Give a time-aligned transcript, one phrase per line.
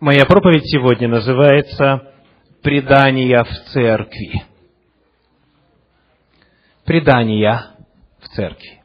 [0.00, 2.14] Моя проповедь сегодня называется
[2.62, 4.44] «Предания в церкви».
[6.86, 7.76] Предания
[8.18, 8.80] в церкви.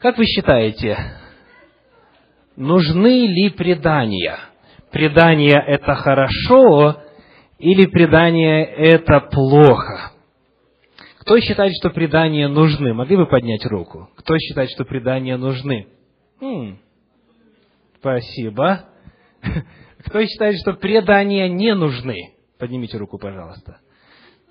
[0.00, 0.98] Как вы считаете,
[2.56, 4.38] нужны ли предания?
[4.90, 7.02] Предания– это хорошо
[7.58, 10.12] или предания– это плохо?
[11.20, 12.92] Кто считает, что предания нужны?
[12.92, 14.10] Могли бы поднять руку?
[14.16, 15.88] Кто считает, что предания нужны?
[16.42, 16.78] М-м,
[17.98, 18.91] спасибо.
[20.06, 22.34] Кто считает, что предания не нужны?
[22.58, 23.78] Поднимите руку, пожалуйста.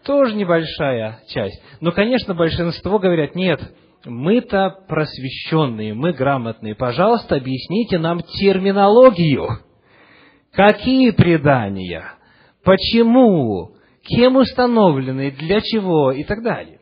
[0.06, 1.62] Тоже небольшая часть.
[1.80, 3.62] Но, конечно, большинство говорят, нет,
[4.06, 6.76] мы-то просвещенные, мы грамотные.
[6.76, 9.48] Пожалуйста, объясните нам терминологию.
[10.52, 12.14] Какие предания?
[12.64, 13.76] Почему?
[14.04, 15.32] Кем установлены?
[15.32, 16.12] Для чего?
[16.12, 16.80] И так далее.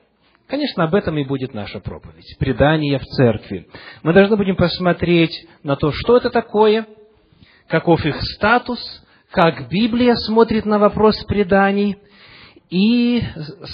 [0.48, 2.38] Конечно, об этом и будет наша проповедь.
[2.40, 3.68] Предания в церкви.
[4.02, 6.88] Мы должны будем посмотреть на то, что это такое–
[7.70, 8.80] каков их статус,
[9.32, 11.98] как Библия смотрит на вопрос преданий,
[12.70, 13.22] и,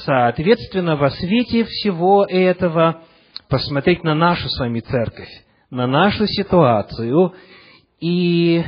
[0.05, 3.03] соответственно, во свете всего этого
[3.49, 5.29] посмотреть на нашу с вами церковь,
[5.69, 7.33] на нашу ситуацию
[7.99, 8.63] и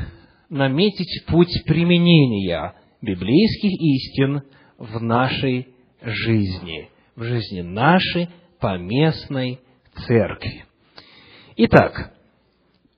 [0.50, 4.44] наметить путь применения библейских истин
[4.78, 5.68] в нашей
[6.02, 9.60] жизни, в жизни нашей поместной
[10.06, 10.66] церкви.
[11.58, 12.14] Итак,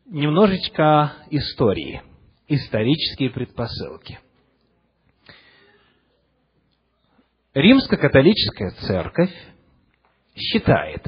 [0.06, 2.02] немножечко истории–
[2.50, 4.20] исторические предпосылки.
[7.54, 9.34] Римско-католическая церковь
[10.36, 11.06] считает,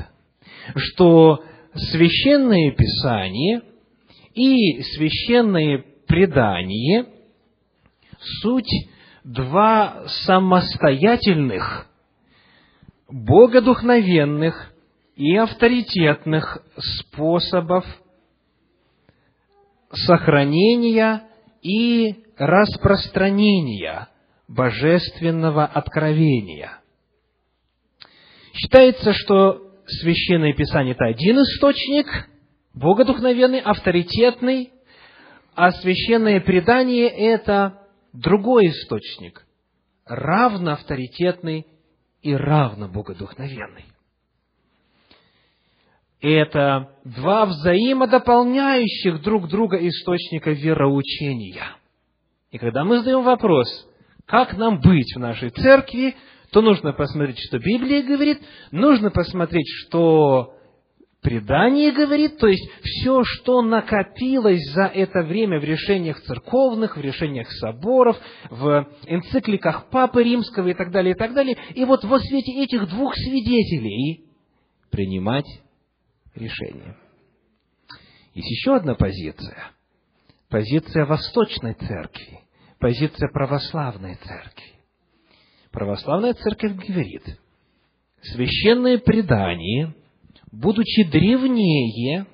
[0.76, 3.62] что священное писание
[4.34, 7.06] и священное предание
[8.42, 8.90] суть
[9.24, 11.88] два самостоятельных,
[13.10, 14.74] богодухновенных
[15.16, 17.86] и авторитетных способов
[19.92, 21.28] сохранения
[21.62, 24.10] и распространения
[24.48, 26.82] божественного откровения.
[28.54, 32.30] Считается, что Священное Писание– это один источник,
[32.74, 34.72] богодухновенный, авторитетный,
[35.56, 37.82] а Священное Предание– это
[38.14, 39.46] другой источник,
[40.06, 41.66] равно авторитетный
[42.22, 43.91] и равно богодухновенный
[46.22, 51.76] это два взаимодополняющих друг друга источника вероучения.
[52.52, 53.68] И когда мы задаем вопрос,
[54.26, 56.16] как нам быть в нашей церкви,
[56.52, 58.40] то нужно посмотреть, что Библия говорит,
[58.72, 60.54] нужно посмотреть, что
[61.22, 67.50] предание говорит, то есть все, что накопилось за это время в решениях церковных, в решениях
[67.52, 68.18] соборов,
[68.50, 71.58] в энцикликах Папы Римского и так далее, и так далее.
[71.74, 74.26] И вот во свете этих двух свидетелей
[74.90, 75.46] принимать
[76.36, 76.96] решение.
[78.34, 79.72] Есть еще одна позиция.
[80.50, 82.40] Позиция Восточной Церкви.
[82.80, 84.72] Позиция Православной Церкви.
[85.72, 87.24] Православная Церковь говорит,
[88.22, 89.94] священное предание,
[90.52, 92.26] будучи древнее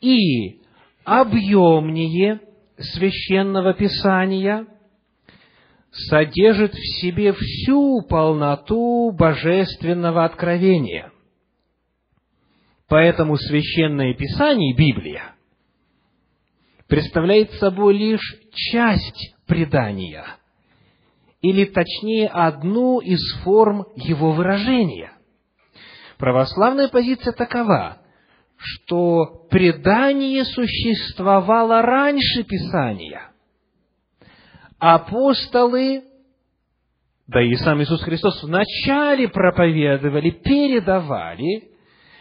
[0.00, 0.60] и
[1.04, 2.40] объемнее
[2.78, 4.66] священного писания,
[5.90, 11.10] содержит в себе всю полноту божественного откровения–
[12.88, 15.34] Поэтому Священное Писание, Библия,
[16.86, 20.24] представляет собой лишь часть предания,
[21.42, 25.12] или точнее одну из форм его выражения.
[26.16, 27.98] Православная позиция такова,
[28.56, 33.32] что предание существовало раньше Писания.
[34.78, 36.04] Апостолы,
[37.26, 41.75] да и сам Иисус Христос вначале проповедовали, передавали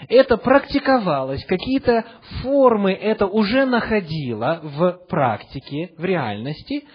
[0.08, 2.06] это практиковалось, какие-то
[2.42, 6.88] формы это уже находило в практике, в реальности,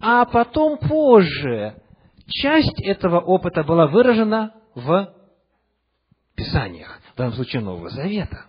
[0.00, 1.76] а потом позже
[2.28, 5.14] часть этого опыта была выражена в
[6.34, 8.46] Писаниях, в данном случае Нового Завета.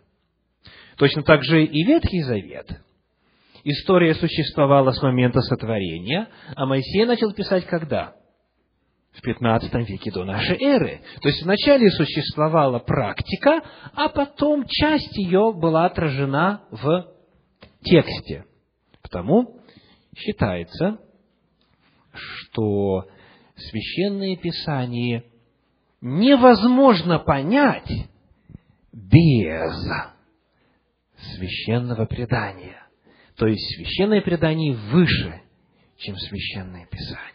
[0.98, 2.68] Точно так же и Ветхий Завет.
[3.64, 8.14] История существовала с момента сотворения, а Моисей начал писать когда?
[9.14, 11.02] В 15 веке до нашей эры.
[11.22, 13.62] То есть вначале существовала практика,
[13.94, 17.14] а потом часть ее была отражена в
[17.84, 18.46] тексте.
[19.02, 19.60] Потому
[20.16, 20.98] считается,
[22.14, 23.08] что
[23.56, 25.26] священное писание
[26.02, 27.92] невозможно понять
[28.92, 29.74] без
[31.36, 32.84] священного предания.
[33.38, 35.42] То есть священное предание выше,
[35.98, 37.33] чем священное писание.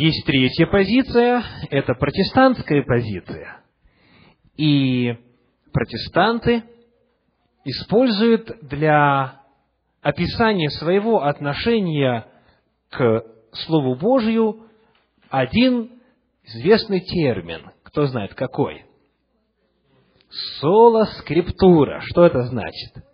[0.00, 3.60] Есть третья позиция, это протестантская позиция.
[4.56, 5.14] И
[5.74, 6.62] протестанты
[7.66, 9.42] используют для
[10.00, 12.26] описание своего отношения
[12.88, 14.70] к Слову Божию
[15.28, 16.00] один
[16.44, 17.70] известный термин.
[17.82, 18.86] Кто знает, какой?
[20.60, 22.00] Соло скриптура.
[22.04, 23.04] Что это значит?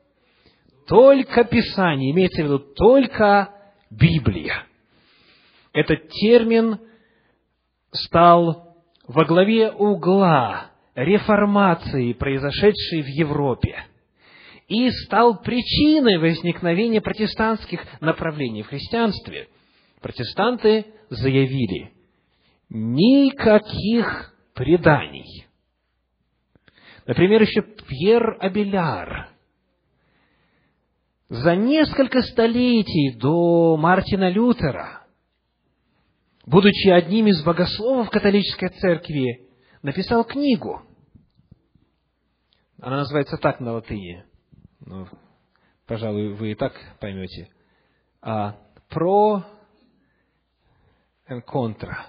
[0.87, 3.51] Только Писание, имеется в виду только
[3.91, 4.67] Библия.
[5.77, 6.79] Этот термин
[7.93, 13.85] стал во главе угла реформации, произошедшей в Европе,
[14.69, 19.49] и стал причиной возникновения протестантских направлений в христианстве.
[20.01, 21.93] Протестанты заявили,
[22.71, 25.47] никаких преданий.
[27.05, 29.29] Например, еще Пьер Абеляр
[31.29, 35.06] за несколько столетий до Мартина Лютера,
[36.47, 39.49] будучи одним из богословов католической церкви,
[39.83, 40.83] написал книгу.
[42.81, 44.25] Она называется так на латыни.
[44.81, 45.07] Ну,
[45.87, 47.49] пожалуй, вы и так поймете.
[48.23, 48.57] А,
[48.89, 49.45] про
[51.47, 52.07] контра.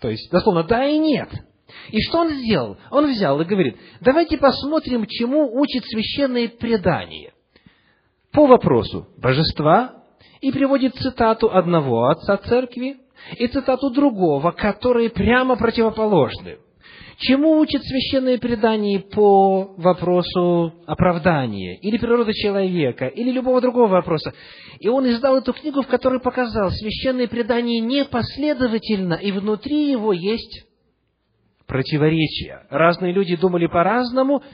[0.00, 1.28] То есть, дословно, да и нет.
[1.90, 2.78] И что он сделал?
[2.90, 7.34] Он взял и говорит, давайте посмотрим, чему учит священное предание.
[8.32, 10.04] По вопросу божества,
[10.40, 12.98] и приводит цитату одного отца церкви
[13.36, 16.58] и цитату другого, которые прямо противоположны.
[17.18, 24.32] Чему учит священное предание по вопросу оправдания, или природы человека, или любого другого вопроса?
[24.78, 30.64] И он издал эту книгу, в которой показал, священное предание непоследовательно, и внутри его есть
[31.66, 32.66] противоречия.
[32.70, 34.44] Разные люди думали по-разному,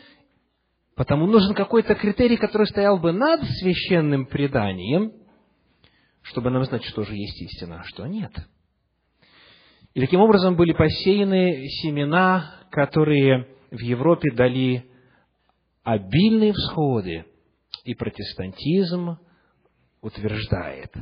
[0.97, 5.13] потому нужен какой-то критерий, который стоял бы над священным преданием,
[6.23, 8.33] чтобы нам знать, что же есть истина, а что нет.
[9.95, 14.91] И таким образом были посеяны семена, которые в Европе дали
[15.85, 17.25] обильные всходы,
[17.85, 19.19] и протестантизм
[20.01, 20.93] утверждает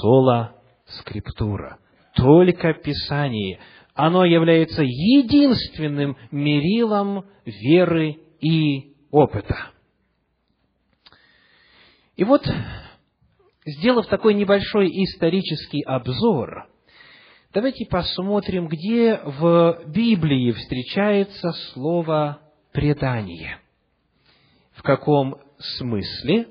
[0.00, 0.56] сола
[0.86, 1.78] скриптура,
[2.16, 3.60] только Писание.
[3.94, 9.70] Оно является единственным мерилом веры и опыта.
[12.16, 12.42] И вот,
[13.64, 16.68] сделав такой небольшой исторический обзор,
[17.56, 23.60] давайте посмотрим, где в Библии встречается слово «предание»,
[24.72, 26.48] в каком смысле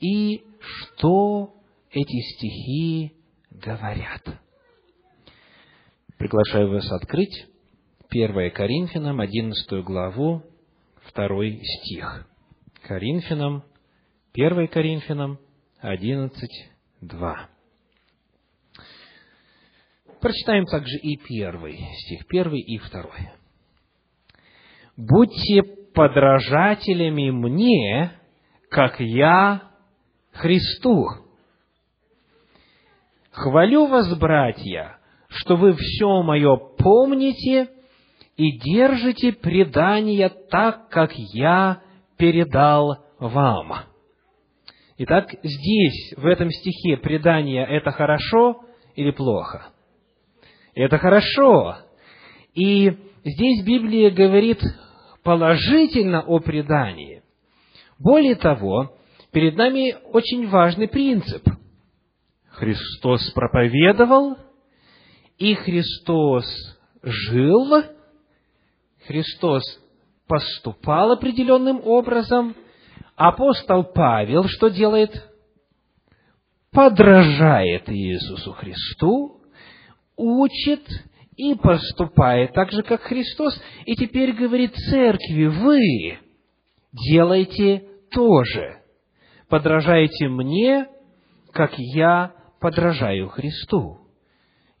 [0.00, 1.52] и что
[1.90, 3.12] эти стихи
[3.50, 4.22] говорят.
[6.16, 7.46] Приглашаю вас открыть
[8.08, 10.42] 1 Коринфянам, 11 главу,
[11.14, 11.28] 2
[11.82, 12.26] стих.
[12.80, 13.62] Коринфянам,
[14.32, 15.38] 1 Коринфянам,
[15.82, 16.50] 11,
[17.02, 17.53] 2.
[20.24, 23.28] Прочитаем также и первый стих, первый и второй.
[24.96, 25.62] «Будьте
[25.92, 28.10] подражателями мне,
[28.70, 29.64] как я
[30.32, 31.08] Христу.
[33.32, 34.96] Хвалю вас, братья,
[35.28, 37.68] что вы все мое помните
[38.38, 41.82] и держите предание так, как я
[42.16, 43.74] передал вам.
[44.96, 48.64] Итак, здесь, в этом стихе, предание– это хорошо
[48.96, 49.73] или плохо?
[50.74, 51.76] Это хорошо.
[52.54, 52.90] И
[53.24, 54.60] здесь Библия говорит
[55.22, 57.22] положительно о предании.
[57.98, 58.96] Более того,
[59.32, 61.42] перед нами очень важный принцип.
[62.48, 64.36] Христос проповедовал,
[65.38, 66.44] и Христос
[67.02, 67.82] жил,
[69.06, 69.62] Христос
[70.28, 72.54] поступал определенным образом,
[73.16, 75.10] апостол Павел что делает?
[76.70, 79.33] Подражает Иисусу Христу,
[80.16, 80.86] учит
[81.36, 86.18] и поступает так же, как Христос, и теперь говорит церкви, вы
[86.92, 88.80] делайте то же.
[89.48, 90.86] Подражайте мне,
[91.52, 93.98] как я подражаю Христу.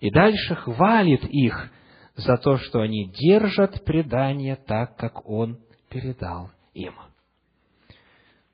[0.00, 1.70] И дальше хвалит их
[2.16, 6.94] за то, что они держат предание так, как Он передал им.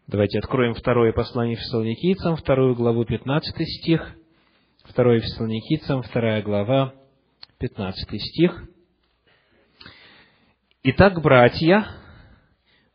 [0.07, 4.17] Давайте откроем второе послание Фессалоникийцам, вторую главу, 15 стих.
[4.91, 6.95] Второе Фессалоникийцам, вторая глава,
[7.59, 8.65] 15 стих.
[10.83, 11.87] Итак, братья,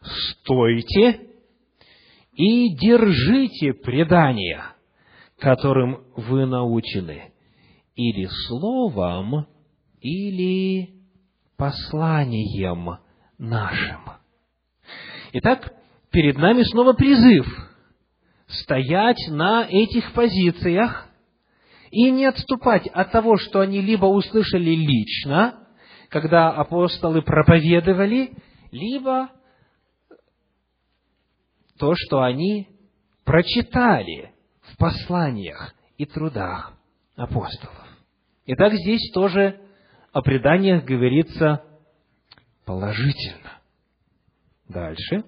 [0.01, 1.21] стойте
[2.33, 4.73] и держите предания,
[5.39, 7.31] которым вы научены,
[7.95, 9.47] или словом,
[10.01, 10.95] или
[11.55, 12.97] посланием
[13.37, 14.01] нашим.
[15.31, 15.73] Итак,
[16.11, 17.47] перед нами снова призыв
[18.47, 21.09] стоять на этих позициях
[21.95, 25.65] и не отступать от того, что они либо услышали лично,
[26.09, 28.33] когда апостолы проповедовали,
[28.73, 29.29] либо
[31.79, 32.67] то, что они
[33.23, 36.73] прочитали в посланиях и трудах
[37.15, 37.87] апостолов.
[38.45, 39.61] Итак, здесь тоже
[40.11, 41.63] о преданиях говорится
[42.65, 43.61] положительно.
[44.67, 45.23] Дальше.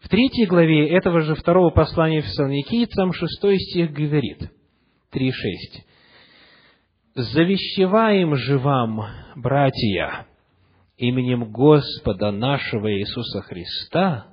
[0.00, 4.50] В третьей главе этого же второго послания Фессалоникийцам шестой стих говорит,
[5.12, 5.84] 3.6.
[7.14, 10.26] «Завещеваем же вам, братья,
[10.96, 14.26] именем Господа нашего Иисуса Христа,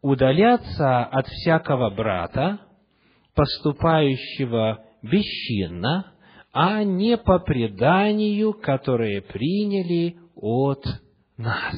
[0.00, 2.60] удаляться от всякого брата,
[3.34, 6.12] поступающего бесчинно,
[6.52, 10.84] а не по преданию, которое приняли от
[11.36, 11.74] нас.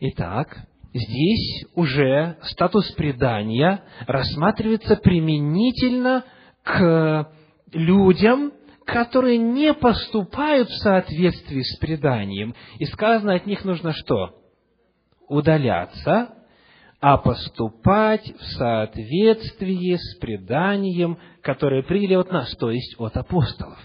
[0.00, 0.48] Итак,
[0.94, 6.24] здесь уже статус предания рассматривается применительно
[6.62, 7.30] к
[7.74, 8.52] людям,
[8.86, 12.54] которые не поступают в соответствии с преданием.
[12.78, 14.38] И сказано, от них нужно что?
[15.28, 16.34] Удаляться,
[17.00, 23.78] а поступать в соответствии с преданием, которое приняли от нас, то есть от апостолов.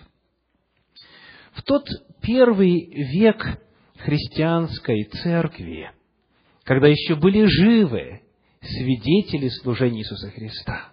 [1.53, 1.87] В тот
[2.21, 3.59] первый век
[3.97, 5.91] христианской церкви,
[6.63, 8.21] когда еще были живы
[8.61, 10.91] свидетели служения Иисуса Христа.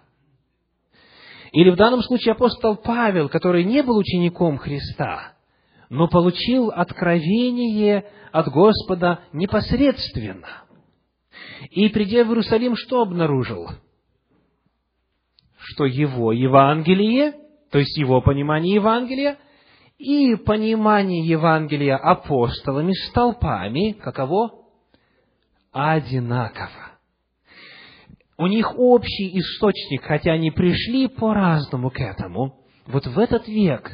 [1.55, 5.35] Или в данном случае апостол Павел, который не был учеником Христа,
[5.89, 10.65] но получил откровение от Господа непосредственно.
[11.69, 13.69] И, придя в Иерусалим, что обнаружил?
[15.57, 17.35] Что его Евангелие,
[17.71, 19.37] то есть его понимание Евангелия,
[19.97, 24.51] и понимание Евангелия апостолами, столпами, каково?
[25.71, 26.84] Одинаково.
[28.37, 32.59] У них общий источник, хотя они пришли по-разному к этому.
[32.85, 33.91] Вот в этот век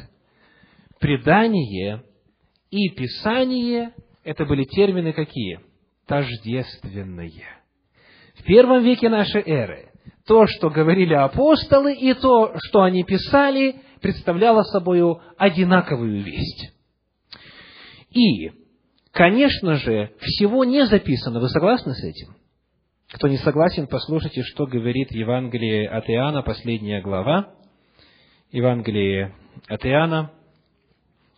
[0.98, 2.02] предание
[2.70, 3.92] и писание–
[4.24, 5.60] это были термины какие?
[6.06, 7.44] Тождественные.
[8.34, 9.90] В первом веке нашей эры
[10.26, 15.00] то, что говорили апостолы, и то, что они писали– представляла собой
[15.38, 16.72] одинаковую весть.
[18.10, 18.50] И,
[19.12, 21.40] конечно же, всего не записано.
[21.40, 22.36] Вы согласны с этим?
[23.12, 27.50] Кто не согласен, послушайте, что говорит Евангелие от Иоанна, последняя глава.
[28.50, 29.34] Евангелие
[29.68, 30.32] от Иоанна,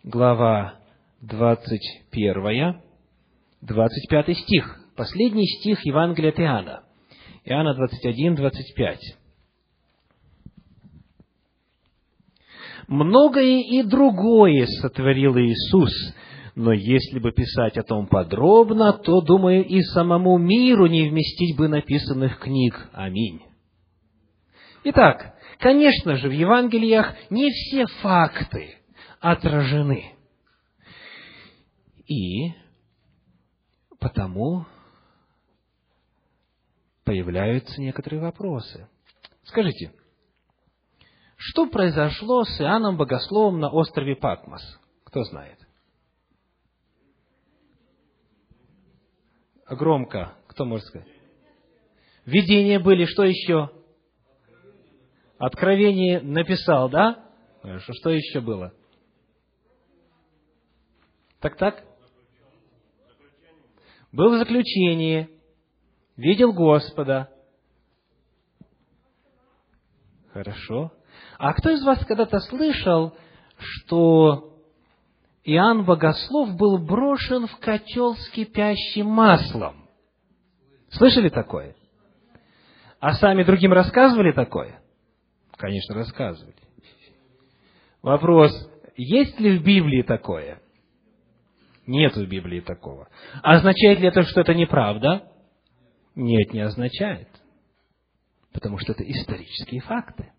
[0.01, 0.79] глава
[1.21, 2.81] 21,
[3.61, 4.79] 25 стих.
[4.95, 6.83] Последний стих Евангелия от Иоанна.
[7.43, 8.99] Иоанна 21, 25.
[12.87, 15.91] Многое и другое сотворил Иисус,
[16.55, 21.67] но если бы писать о том подробно, то, думаю, и самому миру не вместить бы
[21.67, 22.89] написанных книг.
[22.93, 23.43] Аминь.
[24.85, 28.75] Итак, конечно же, в Евангелиях не все факты
[29.19, 30.13] отражены.
[32.07, 32.53] И
[33.99, 34.65] потому
[37.03, 38.87] появляются некоторые вопросы.
[39.43, 39.91] Скажите,
[41.35, 44.61] что произошло с Иоанном Богословом на острове Патмос?
[45.03, 45.64] Кто знает?
[49.69, 50.35] Громко.
[50.47, 51.07] Кто может сказать?
[52.25, 53.05] Видения были.
[53.05, 53.71] Что еще?
[55.37, 57.29] Откровение написал, да?
[57.61, 57.93] Хорошо.
[57.93, 58.73] Что еще было?
[61.39, 61.83] Так-так?
[64.11, 65.29] Был в заключении.
[66.15, 67.29] Видел Господа.
[70.31, 70.93] Хорошо.
[71.37, 73.15] А кто из вас когда-то слышал,
[73.57, 74.54] что
[75.45, 79.87] Иоанн Богослов был брошен в котел с кипящим маслом?
[80.89, 81.75] Слышали такое?
[82.99, 84.81] А сами другим рассказывали такое?
[85.55, 86.55] Конечно, рассказывали.
[88.01, 88.51] Вопрос,
[88.97, 90.59] есть ли в Библии такое?
[91.85, 93.07] Нет в Библии такого.
[93.43, 95.31] Означает ли это, что это неправда?
[96.15, 97.29] Нет, не означает.
[98.51, 100.31] Потому что это исторические факты.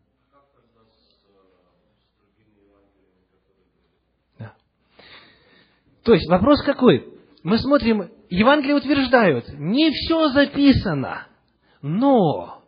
[6.07, 7.05] То есть вопрос какой?
[7.43, 11.27] Мы смотрим, Евангелие утверждают, не все записано,
[11.83, 12.63] но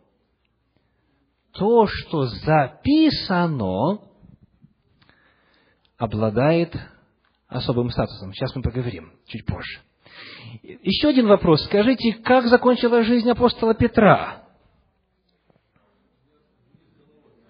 [1.53, 4.01] то, что записано,
[5.97, 6.75] обладает
[7.47, 8.33] особым статусом.
[8.33, 9.79] Сейчас мы поговорим чуть позже.
[10.61, 11.63] Еще один вопрос.
[11.63, 14.43] Скажите, как закончилась жизнь апостола Петра?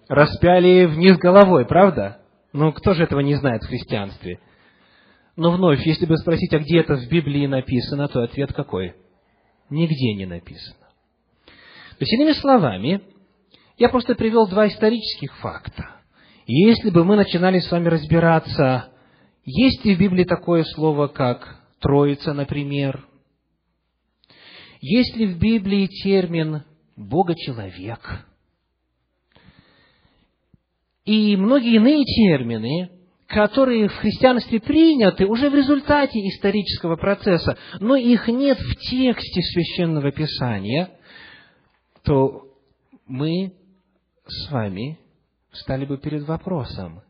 [0.08, 2.20] Распяли вниз головой, правда?
[2.52, 4.38] Ну, кто же этого не знает в христианстве?
[5.36, 8.94] Но вновь, если бы спросить, а где это в Библии написано, то ответ какой?
[9.70, 10.76] Нигде не написано.
[11.46, 13.02] То есть, иными словами,
[13.78, 16.00] я просто привел два исторических факта.
[16.46, 18.92] Если бы мы начинали с вами разбираться,
[19.44, 23.06] есть ли в Библии такое слово, как Троица, например,
[24.80, 26.64] есть ли в Библии термин
[26.96, 28.26] Бога-человек,
[31.04, 32.90] и многие иные термины,
[33.30, 40.10] которые в христианстве приняты уже в результате исторического процесса, но их нет в тексте священного
[40.10, 40.90] писания,
[42.02, 42.48] то
[43.06, 43.52] мы
[44.26, 44.98] с вами
[45.52, 47.02] стали бы перед вопросом,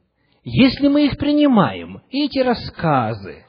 [0.44, 3.46] если мы их принимаем, эти рассказы,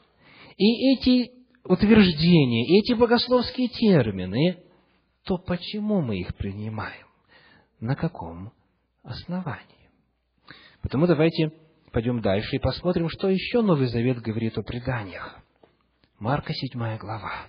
[0.58, 1.32] и эти
[1.66, 4.64] утверждения, и эти богословские термины,
[5.26, 7.08] то почему мы их принимаем?
[7.82, 8.54] На каком
[9.04, 9.90] основании?
[10.82, 11.52] Потому давайте
[11.92, 15.40] пойдем дальше и посмотрим, что еще Новый Завет говорит о преданиях.
[16.20, 17.48] Марка 7 глава.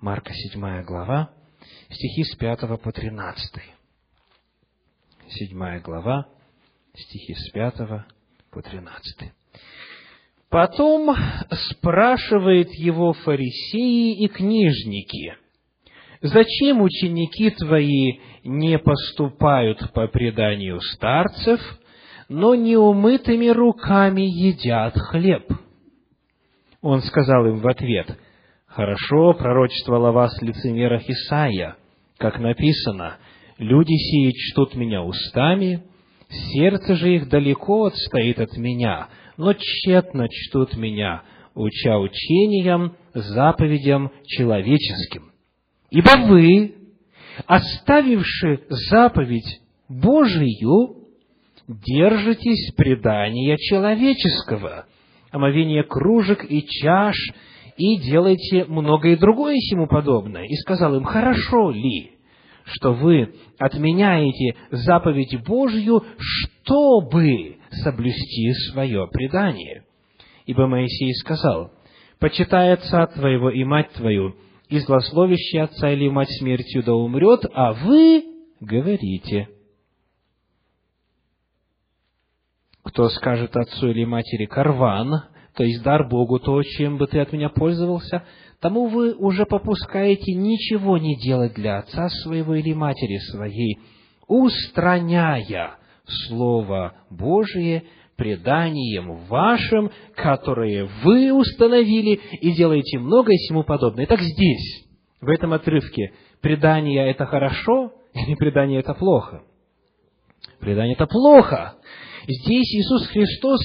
[0.00, 1.30] Марка 7 глава,
[1.90, 3.62] стихи с 5 по 13.
[5.28, 6.26] 7 глава,
[6.94, 7.74] стихи с 5
[8.50, 9.32] по 13.
[10.48, 11.14] Потом
[11.70, 15.36] спрашивает его фарисеи и книжники,
[16.22, 21.60] «Зачем ученики твои не поступают по преданию старцев,
[22.28, 25.50] но неумытыми руками едят хлеб?»
[26.82, 28.18] Он сказал им в ответ,
[28.66, 31.76] «Хорошо пророчествовал о вас лицемерах Исаия,
[32.18, 33.16] как написано,
[33.58, 35.82] «Люди сии чтут меня устами,
[36.28, 41.22] сердце же их далеко отстоит от меня, но тщетно чтут меня,
[41.54, 45.32] уча учениям, заповедям человеческим.
[45.90, 46.74] Ибо вы,
[47.46, 51.05] оставивши заповедь Божию,
[51.68, 54.86] держитесь предания человеческого,
[55.30, 57.16] омовения кружек и чаш,
[57.76, 60.44] и делайте многое другое сему подобное.
[60.44, 62.12] И сказал им, хорошо ли,
[62.64, 69.84] что вы отменяете заповедь Божью, чтобы соблюсти свое предание.
[70.46, 71.72] Ибо Моисей сказал,
[72.18, 74.36] «Почитай отца твоего и мать твою,
[74.68, 78.24] и злословящий отца или мать смертью да умрет, а вы
[78.60, 79.48] говорите».
[82.96, 87.30] Кто скажет отцу или матери «карван», то есть дар Богу, то, чем бы ты от
[87.30, 88.24] меня пользовался,
[88.58, 93.80] тому вы уже попускаете ничего не делать для отца своего или матери своей,
[94.26, 95.74] устраняя
[96.06, 97.84] Слово Божие
[98.16, 104.06] преданием вашим, которое вы установили, и делаете многое всему подобное.
[104.06, 104.86] Так здесь,
[105.20, 109.42] в этом отрывке, предание– это хорошо или предание– это плохо?
[110.60, 111.74] Предание– это плохо.
[112.28, 113.60] Здесь Иисус Христос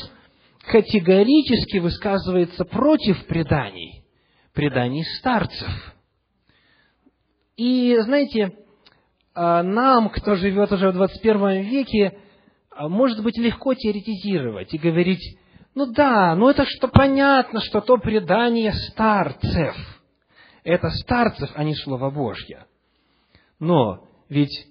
[0.67, 4.03] категорически высказывается против преданий,
[4.53, 5.67] преданий старцев.
[7.57, 8.55] И, знаете,
[9.33, 12.19] а, нам, кто живет уже в 21 веке,
[12.69, 15.39] а, может быть легко теоретизировать и говорить,
[15.73, 19.75] ну да, ну это что понятно, что то предание старцев.
[20.63, 22.67] Это старцев, а не Слово Божье.
[23.59, 24.67] Но ведь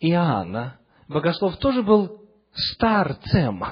[0.00, 2.27] Иоанна, богослов, тоже был
[2.72, 3.64] старцем.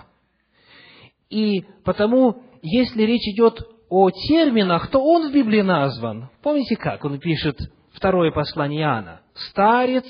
[1.28, 6.30] И потому, если речь идет о терминах, то он в Библии назван.
[6.42, 7.04] Помните как?
[7.04, 7.58] Он пишет
[7.92, 9.20] второе послание Иоанна.
[9.34, 10.06] Старец,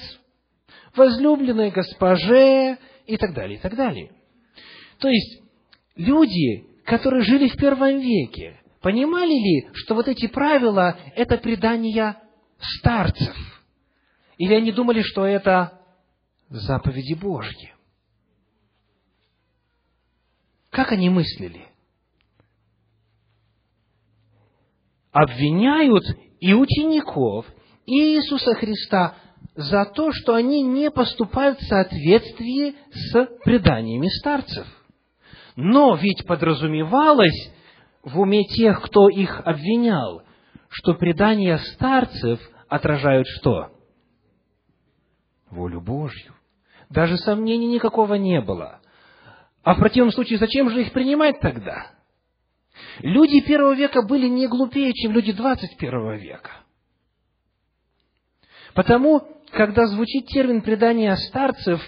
[0.94, 4.10] возлюбленной госпоже и так далее, и так далее.
[4.98, 5.42] То есть,
[5.94, 12.16] люди, которые жили в первом веке, понимали ли, что вот эти правила– это предания
[12.58, 13.34] старцев?
[14.38, 15.80] Или они думали, что это
[16.48, 17.75] заповеди Божьи?
[20.76, 21.68] Как они мыслили?
[25.10, 26.04] Обвиняют
[26.38, 27.46] и учеников,
[27.86, 29.14] и Иисуса Христа
[29.54, 34.66] за то, что они не поступают в соответствии с преданиями старцев.
[35.56, 37.50] Но ведь подразумевалось
[38.02, 40.24] в уме тех, кто их обвинял,
[40.68, 43.70] что предания старцев отражают что?
[45.48, 46.34] Волю Божью.
[46.90, 48.82] Даже сомнений никакого не было.
[49.66, 51.90] А в противном случае, зачем же их принимать тогда?
[53.00, 56.52] Люди первого века были не глупее, чем люди двадцать первого века.
[58.74, 61.82] Потому, когда звучит термин предания старцев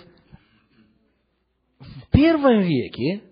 [1.78, 3.22] в первом веке,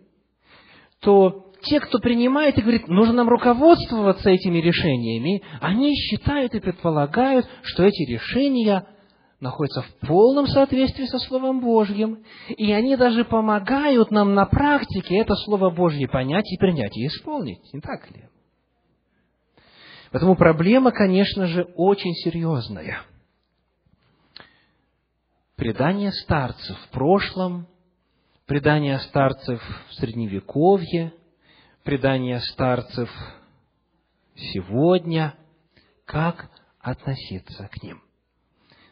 [1.00, 7.48] то те, кто принимает и говорит, нужно нам руководствоваться этими решениями, они считают и предполагают,
[7.62, 8.86] что эти решения
[9.40, 15.34] находятся в полном соответствии со Словом Божьим, и они даже помогают нам на практике это
[15.34, 18.28] Слово Божье понять и принять и исполнить, не так ли?
[20.10, 23.02] Поэтому проблема, конечно же, очень серьезная.
[25.56, 27.66] Предание старцев в прошлом,
[28.46, 31.12] предание старцев в Средневековье,
[31.82, 33.10] предание старцев
[34.34, 35.34] сегодня,
[36.04, 38.05] как относиться к ним.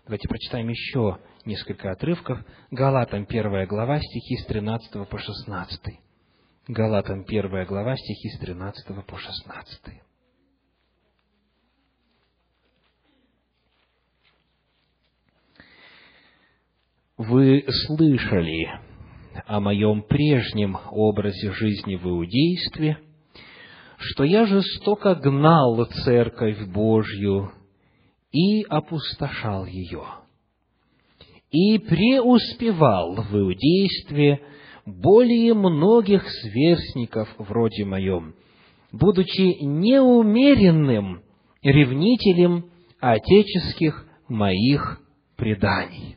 [0.04, 2.38] Давайте прочитаем еще несколько отрывков.
[2.70, 5.80] Галатам 1 глава, стихи с 13 по 16.
[6.68, 9.80] Галатам 1 глава, стихи с 13 по 16.
[17.16, 18.68] Вы слышали
[19.46, 22.98] о моем прежнем образе жизни в иудействе,
[23.96, 27.52] что я жестоко гнал церковь Божью
[28.34, 30.02] и опустошал ее,
[31.52, 34.40] и преуспевал в иудействе
[34.84, 38.34] более многих сверстников вроде моем,
[38.90, 41.22] будучи неумеренным
[41.62, 42.64] ревнителем
[42.98, 45.00] отеческих моих
[45.36, 46.16] преданий.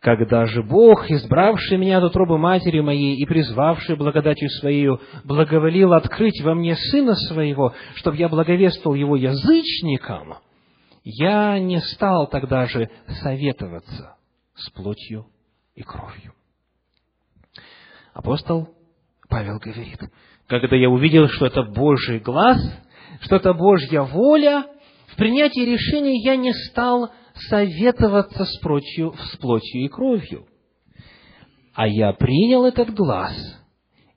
[0.00, 6.42] Когда же Бог, избравший меня от утробы матери моей и призвавший благодатью Своею, благоволил открыть
[6.42, 10.34] во мне Сына Своего, чтобы я благовествовал Его язычникам,
[11.04, 12.90] я не стал тогда же
[13.22, 14.16] советоваться
[14.54, 15.26] с плотью
[15.74, 16.32] и кровью.
[18.14, 18.68] Апостол
[19.28, 20.00] Павел говорит,
[20.46, 22.58] когда я увидел, что это Божий глаз,
[23.20, 24.66] что это Божья воля,
[25.08, 27.10] в принятии решения я не стал
[27.48, 30.46] советоваться с, прочью, с плотью и кровью.
[31.74, 33.34] А я принял этот глаз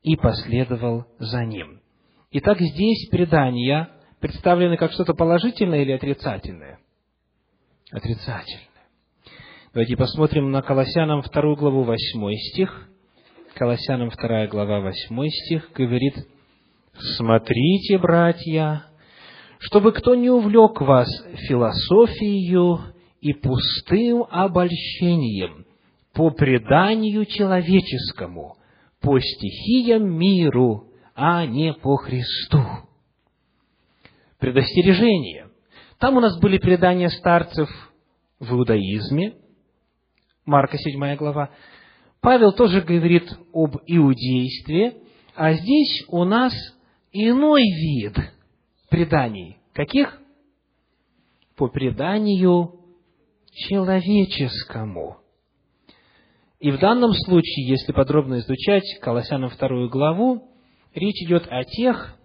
[0.03, 1.81] и последовал за ним.
[2.31, 3.89] Итак, здесь предания
[4.19, 6.79] представлены как что-то положительное или отрицательное?
[7.91, 8.67] Отрицательное.
[9.73, 11.97] Давайте посмотрим на Колоссянам 2 главу 8
[12.51, 12.89] стих.
[13.53, 16.15] Колоссянам 2 глава 8 стих говорит,
[17.17, 18.85] «Смотрите, братья,
[19.59, 21.07] чтобы кто не увлек вас
[21.47, 25.65] философией и пустым обольщением
[26.13, 28.57] по преданию человеческому,
[29.01, 32.63] по стихиям миру, а не по Христу.
[34.39, 35.49] Предостережение.
[35.99, 37.69] Там у нас были предания старцев
[38.39, 39.35] в иудаизме,
[40.45, 41.49] Марка 7 глава.
[42.21, 44.97] Павел тоже говорит об иудействе,
[45.35, 46.53] а здесь у нас
[47.11, 48.17] иной вид
[48.89, 49.57] преданий.
[49.73, 50.19] Каких?
[51.55, 52.79] По преданию
[53.51, 55.17] человеческому.
[56.59, 60.49] И в данном случае, если подробно изучать Колоссянам вторую главу,
[60.93, 62.17] речь идет о тех,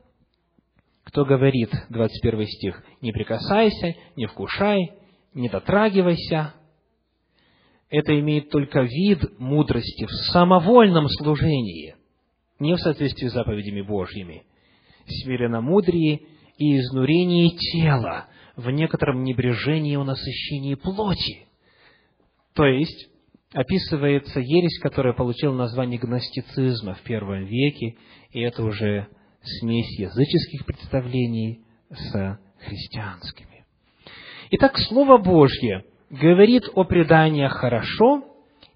[1.05, 4.93] кто говорит, 21 стих, «Не прикасайся, не вкушай,
[5.35, 6.55] не дотрагивайся».
[7.91, 11.97] Это имеет только вид мудрости в самовольном служении,
[12.59, 14.45] не в соответствии с заповедями Божьими.
[15.07, 16.23] Смиренномудрие
[16.57, 21.47] и изнурение тела, в некотором небрежении и насыщении плоти.
[22.55, 23.11] То есть,
[23.53, 27.97] описывается ересь, которая получила название гностицизма в первом веке,
[28.31, 29.09] и это уже
[29.43, 33.65] смесь языческих представлений с христианскими.
[34.51, 38.25] Итак, Слово Божье говорит о преданиях хорошо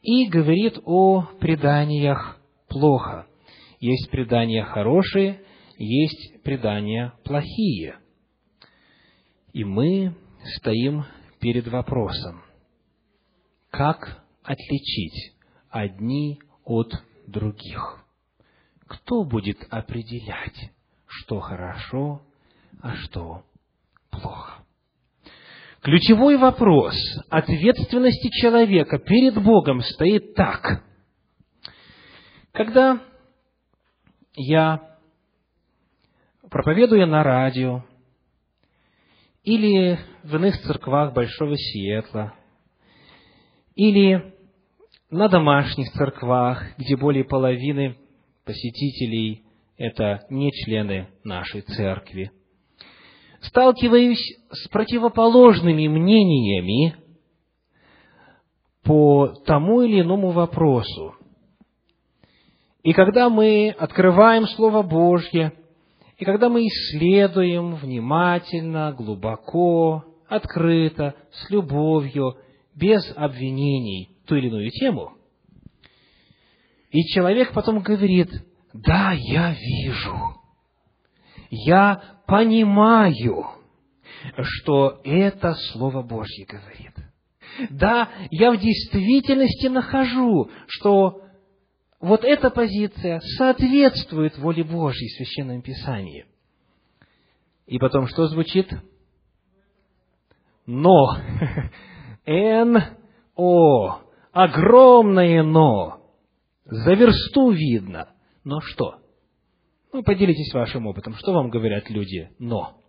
[0.03, 3.27] и говорит о преданиях плохо.
[3.81, 5.41] Есть предания хорошие,
[5.79, 7.99] есть предания плохие–
[9.57, 10.15] и мы
[10.59, 11.07] стоим
[11.41, 12.43] перед вопросом,
[13.71, 15.33] как отличить
[15.71, 16.93] одни от
[17.27, 18.05] других?
[18.87, 20.71] Кто будет определять,
[21.07, 22.23] что хорошо,
[22.81, 23.45] а что
[24.11, 24.63] плохо?
[25.83, 26.95] Ключевой вопрос
[27.29, 30.83] ответственности человека перед Богом стоит так.
[32.53, 33.01] Когда
[34.35, 34.97] я,
[36.51, 37.85] проповедуя на радио,
[39.43, 42.35] или в иных церквах Большого Сиэтла,
[43.77, 44.35] или
[45.11, 47.97] на домашних церквах, где более половины
[48.47, 49.45] посетителей–
[49.77, 52.31] это не члены нашей церкви.
[53.43, 56.97] Сталкиваюсь с противоположными мнениями
[58.83, 61.15] по тому или иному вопросу.
[62.83, 65.53] И когда мы открываем Слово Божье–
[66.19, 72.37] и когда мы исследуем внимательно, глубоко, открыто, с любовью,
[72.75, 75.13] без обвинений ту или иную тему,
[76.91, 78.31] и человек потом говорит,
[78.73, 80.17] да, я вижу,
[81.51, 83.47] я понимаю,
[84.41, 86.93] что это Слово Божье говорит.
[87.71, 91.23] Да, я в действительности нахожу, что
[92.01, 96.27] вот эта позиция соответствует воле Божьей в Священном Писании.
[97.67, 98.71] И потом что звучит?
[100.67, 101.17] Но.
[102.27, 104.01] Н-О.
[104.33, 106.06] Огромное но.
[106.67, 108.09] За версту видно.
[108.43, 108.97] Но что?
[109.93, 111.15] Ну, поделитесь вашим опытом.
[111.15, 112.31] Что вам говорят люди?
[112.39, 112.81] Но.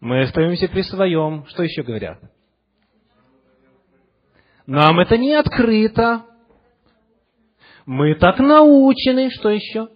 [0.00, 1.44] Мы остаемся при своем.
[1.46, 2.18] Что еще говорят?
[4.66, 6.24] Нам это не открыто.
[7.84, 9.30] Мы так научены.
[9.30, 9.88] Что еще?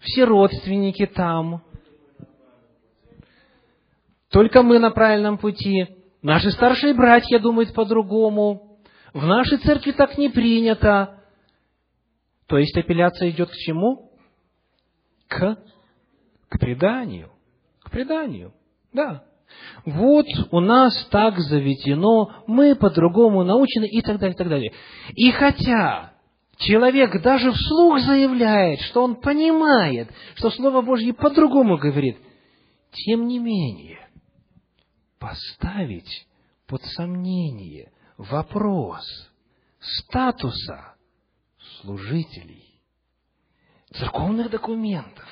[0.00, 1.62] Все родственники там.
[4.30, 5.86] Только мы на правильном пути.
[6.20, 8.67] Наши старшие братья думают по-другому.
[9.12, 11.22] В нашей церкви так не принято.
[12.46, 14.10] То есть апелляция идет к чему?
[15.28, 15.58] К,
[16.48, 17.30] к преданию.
[17.82, 18.52] К преданию.
[18.92, 19.24] Да.
[19.84, 24.72] Вот у нас так заведено, мы по-другому научены и так далее, и так далее.
[25.14, 26.12] И хотя
[26.58, 32.18] человек даже вслух заявляет, что он понимает, что Слово Божье по-другому говорит,
[32.92, 34.06] тем не менее,
[35.18, 36.26] поставить
[36.66, 39.04] под сомнение вопрос
[39.78, 40.96] статуса
[41.80, 42.82] служителей,
[43.94, 45.28] церковных документов,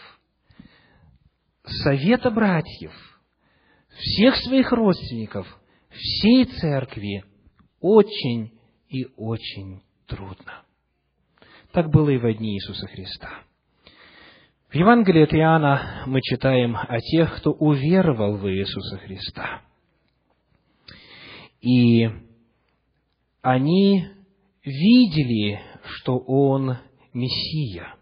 [1.64, 2.92] совета братьев,
[3.98, 5.46] всех своих родственников,
[5.90, 7.24] всей церкви
[7.80, 10.62] очень и очень трудно.
[11.72, 13.42] Так было и в дни Иисуса Христа.
[14.68, 19.62] В Евангелии от Иоанна мы читаем о тех, кто уверовал в Иисуса Христа.
[21.60, 22.25] И
[23.46, 24.04] они
[24.64, 26.78] видели, что Он
[27.12, 27.94] Мессия.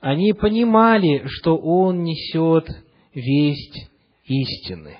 [0.00, 2.68] Они понимали, что Он несет
[3.12, 3.90] весть
[4.24, 4.98] истины.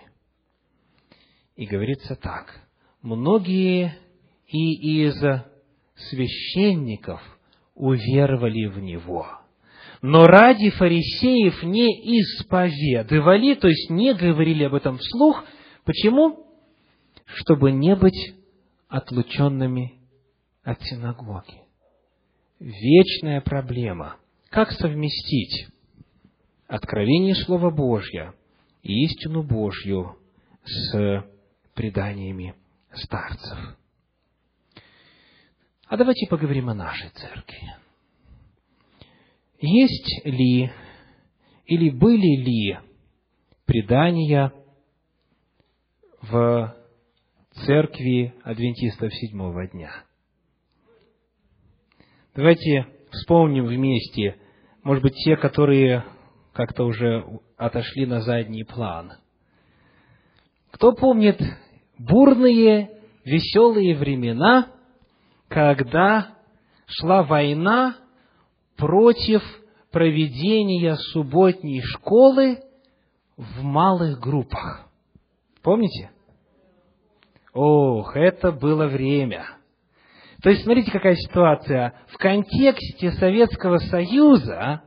[1.54, 2.60] И говорится так.
[3.02, 3.96] Многие
[4.48, 5.14] и из
[5.94, 7.20] священников
[7.76, 9.28] уверовали в Него.
[10.00, 15.44] Но ради фарисеев не исповедовали, то есть не говорили об этом вслух.
[15.84, 16.48] Почему?
[17.26, 18.41] Чтобы не быть
[18.92, 19.94] отлученными
[20.62, 21.62] от синагоги.
[22.60, 24.18] Вечная проблема.
[24.50, 25.68] Как совместить
[26.66, 28.34] откровение Слова Божья
[28.82, 30.18] и истину Божью
[30.64, 31.24] с
[31.72, 32.54] преданиями
[32.92, 33.58] старцев?
[35.86, 37.74] А давайте поговорим о нашей церкви.
[39.58, 40.70] Есть ли
[41.64, 42.78] или были ли
[43.64, 44.52] предания
[46.20, 46.81] в
[47.66, 49.90] церкви адвентистов седьмого дня?
[52.34, 54.36] Давайте вспомним вместе,
[54.82, 56.04] может быть, те, которые
[56.52, 57.24] как-то уже
[57.56, 59.12] отошли на задний план.
[60.70, 61.40] Кто помнит
[61.98, 62.90] бурные,
[63.24, 64.72] веселые времена,
[65.48, 66.36] когда
[66.86, 67.96] шла война
[68.76, 69.42] против
[69.90, 72.62] проведения субботней школы
[73.36, 74.88] в малых группах?
[75.62, 76.10] Помните?
[77.52, 79.46] Ох, это было время–
[80.42, 81.94] то есть, смотрите, какая ситуация.
[82.08, 84.82] В контексте Советского Союза,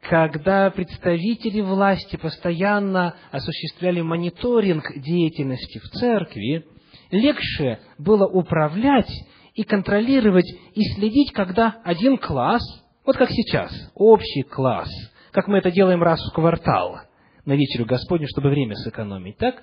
[0.00, 6.64] когда представители власти постоянно осуществляли мониторинг деятельности в церкви,
[7.10, 9.10] легче было управлять
[9.54, 12.62] и контролировать и следить, когда один класс,
[13.04, 14.88] вот как сейчас, общий класс,
[15.32, 17.00] как мы это делаем раз в квартал,
[17.44, 19.62] на вечерю Господню, чтобы время сэкономить, так?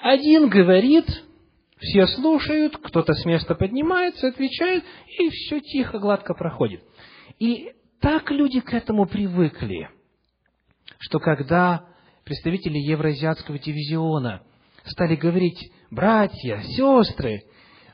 [0.00, 1.06] Один говорит,
[1.82, 4.84] все слушают, кто-то с места поднимается, отвечает,
[5.18, 6.82] и все тихо, гладко проходит.
[7.38, 9.88] И так люди к этому привыкли,
[10.98, 11.86] что когда
[12.24, 14.42] представители Евразиатского дивизиона
[14.84, 17.42] стали говорить, братья, сестры,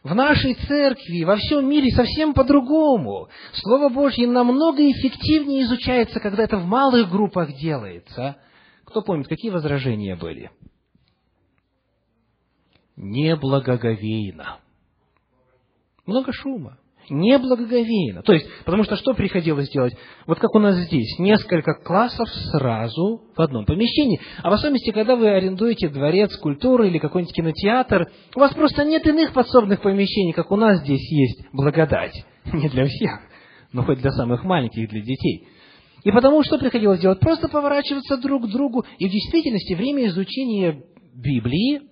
[0.02, 3.28] в нашей церкви, во всем мире совсем по-другому.
[3.52, 8.36] Слово Божье намного эффективнее изучается, когда это в малых группах делается.
[8.84, 10.50] Кто помнит, какие возражения были?
[12.98, 14.58] Неблагоговейно.
[16.06, 16.78] Много шума.
[17.10, 18.22] Неблагоговейно.
[18.22, 19.94] То есть, потому что что приходилось делать?
[20.26, 24.20] Вот как у нас здесь, несколько классов сразу в одном помещении.
[24.42, 29.06] А в особенности, когда вы арендуете дворец культуры или какой-нибудь кинотеатр, у вас просто нет
[29.06, 32.12] иных подсобных помещений, как у нас здесь есть благодать.
[32.52, 33.20] Не для всех,
[33.72, 35.48] но хоть для самых маленьких, для детей.
[36.04, 37.20] И потому что приходилось делать?
[37.20, 38.84] Просто поворачиваться друг к другу.
[38.98, 40.82] И в действительности время изучения
[41.14, 41.88] Библии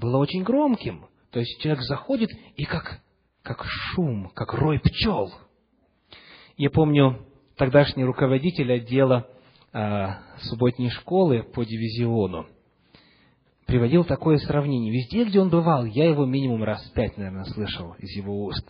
[0.00, 1.06] было очень громким.
[1.30, 3.00] То есть человек заходит и как,
[3.42, 5.32] как шум, как рой пчел.
[6.56, 7.24] Я помню,
[7.56, 9.28] тогдашний руководитель отдела
[9.72, 12.46] а, субботней школы по дивизиону
[13.70, 14.92] приводил такое сравнение.
[14.92, 18.68] Везде, где он бывал, я его минимум раз пять, наверное, слышал из его уст.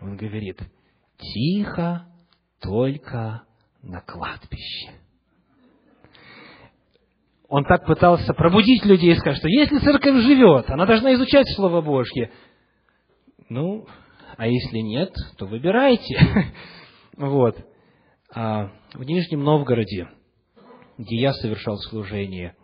[0.00, 0.60] Он говорит,
[1.18, 2.06] тихо
[2.60, 3.42] только
[3.82, 4.92] на кладбище
[7.48, 11.80] он так пытался пробудить людей и сказать, что если церковь живет, она должна изучать Слово
[11.80, 12.32] Божье.
[13.48, 13.86] Ну,
[14.36, 16.18] а если нет, то выбирайте.
[17.16, 17.56] Вот.
[18.30, 20.06] А в Нижнем Новгороде,
[20.98, 22.54] где я совершал служение,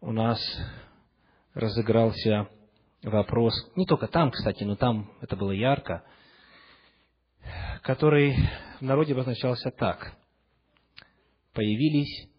[0.00, 0.40] у нас
[1.52, 2.48] разыгрался
[3.02, 6.02] вопрос, не только там, кстати, но там это было ярко,
[7.82, 8.36] который
[8.80, 10.14] в народе обозначался так.
[11.52, 12.30] Появились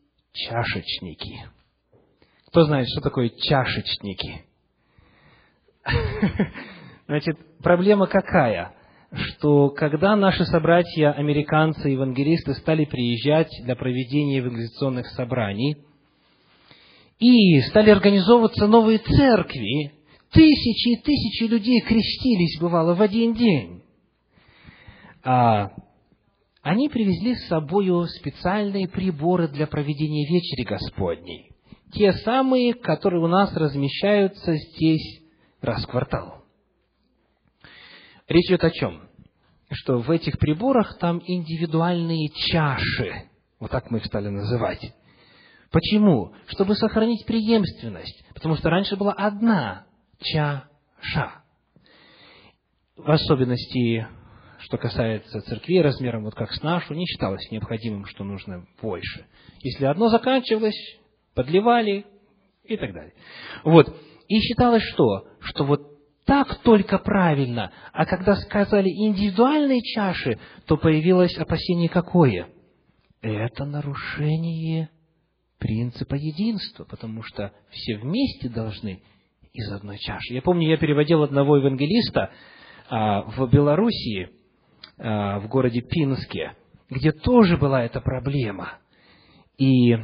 [0.47, 1.45] чашечники.
[2.47, 4.43] Кто знает, что такое чашечники?
[7.08, 8.73] Значит, проблема какая?
[9.12, 15.78] Что когда наши собратья, американцы, евангелисты стали приезжать для проведения евангелизационных собраний
[17.17, 19.93] и стали организовываться новые церкви,
[20.32, 23.82] тысячи и тысячи людей крестились, бывало, в один день.
[25.23, 25.71] А
[26.69, 31.49] они привезли с собой специальные приборы для проведения вечери Господней.
[31.91, 35.23] Те самые, которые у нас размещаются здесь
[35.62, 36.43] раз в квартал.
[38.27, 39.10] Речь идет о чем?
[39.71, 43.23] Что в этих приборах там индивидуальные чаши,
[43.60, 44.93] вот так мы их стали называть.
[45.71, 46.34] Почему?
[46.49, 48.23] Чтобы сохранить преемственность.
[48.36, 49.88] Потому что раньше была одна
[50.19, 51.41] чаша.
[52.95, 54.05] В особенности,
[54.60, 59.26] что касается церкви размером вот как с нашу, не считалось необходимым, что нужно больше.
[59.62, 60.78] Если одно заканчивалось,
[61.34, 62.06] подливали
[62.63, 63.13] и так далее.
[63.63, 63.95] Вот.
[64.28, 65.28] И считалось что?
[65.39, 65.82] Что вот
[66.26, 67.72] так только правильно.
[67.91, 72.50] А когда сказали индивидуальные чаши, то появилось опасение какое?
[73.22, 74.89] Это нарушение
[75.58, 79.02] принципа единства, потому что все вместе должны
[79.54, 80.34] из одной чаши.
[80.34, 82.32] Я помню, я переводил одного евангелиста
[82.89, 84.30] а, в Белоруссии,
[84.99, 86.53] в городе Пинске,
[86.89, 88.73] где тоже была эта проблема.
[89.57, 89.95] И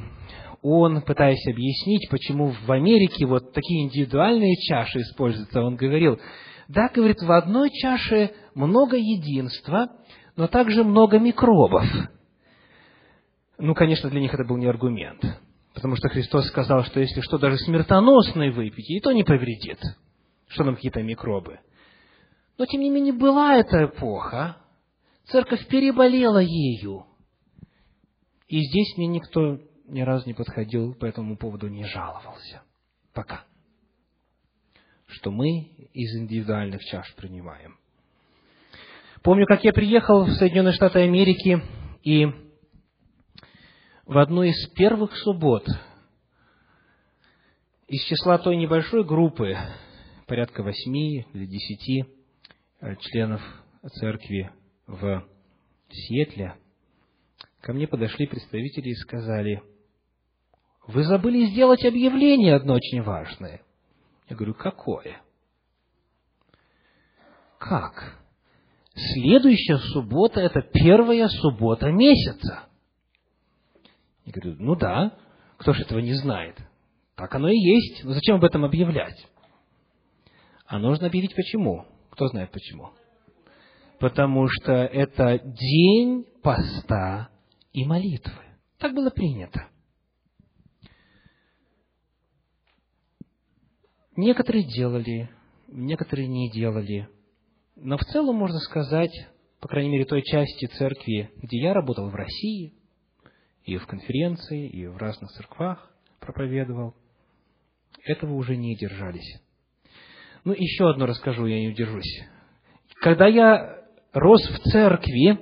[0.62, 6.20] он, пытаясь объяснить, почему в Америке вот такие индивидуальные чаши используются, он говорил,
[6.68, 9.90] да, говорит, в одной чаше много единства,
[10.36, 11.86] но также много микробов.
[13.58, 15.22] Ну, конечно, для них это был не аргумент,
[15.74, 19.80] потому что Христос сказал, что если что даже смертоносное выпить, и то не повредит,
[20.48, 21.60] что нам какие-то микробы.
[22.58, 24.58] Но, тем не менее, была эта эпоха,
[25.28, 27.06] церковь переболела ею,
[28.48, 32.62] и здесь мне никто ни разу не подходил по этому поводу, не жаловался.
[33.14, 33.46] Пока.
[35.08, 35.62] Что мы
[35.94, 37.78] из индивидуальных чаш принимаем.
[39.24, 41.62] Помню, как я приехал в Соединенные Штаты Америки,
[42.04, 42.28] и
[44.06, 45.68] в одну из первых суббот
[47.88, 49.56] из числа той небольшой группы,
[50.28, 52.06] порядка восьми или десяти
[52.82, 53.42] э, членов
[54.00, 54.52] церкви
[54.88, 55.26] в
[55.90, 56.58] Сиэтле,
[57.62, 59.62] ко мне подошли представители и сказали–
[60.88, 63.62] вы забыли сделать объявление одно очень важное.
[64.30, 65.22] Я говорю, какое?
[67.58, 68.20] Как?
[68.94, 72.68] Следующая суббота– это первая суббота месяца.
[74.26, 75.18] Я говорю, ну да,
[75.58, 76.58] кто же этого не знает?
[77.16, 78.04] Так оно и есть.
[78.04, 79.28] Но зачем об этом объявлять?
[80.68, 81.86] А нужно объявить почему.
[82.12, 82.92] Кто знает почему?
[84.00, 87.30] Потому что это день поста
[87.72, 88.44] и молитвы.
[88.78, 89.68] Так было принято.
[94.18, 95.30] Некоторые делали,
[95.68, 97.10] некоторые не делали.
[97.76, 99.12] Но в целом можно сказать,
[99.60, 102.74] по крайней мере, той части церкви, где я работал в России,
[103.64, 106.96] и в конференции, и в разных церквах проповедовал,
[108.06, 109.42] этого уже не держались.
[110.44, 112.24] Ну, еще одно расскажу, я не удержусь.
[113.02, 113.85] Когда я
[114.16, 115.38] рос в церкви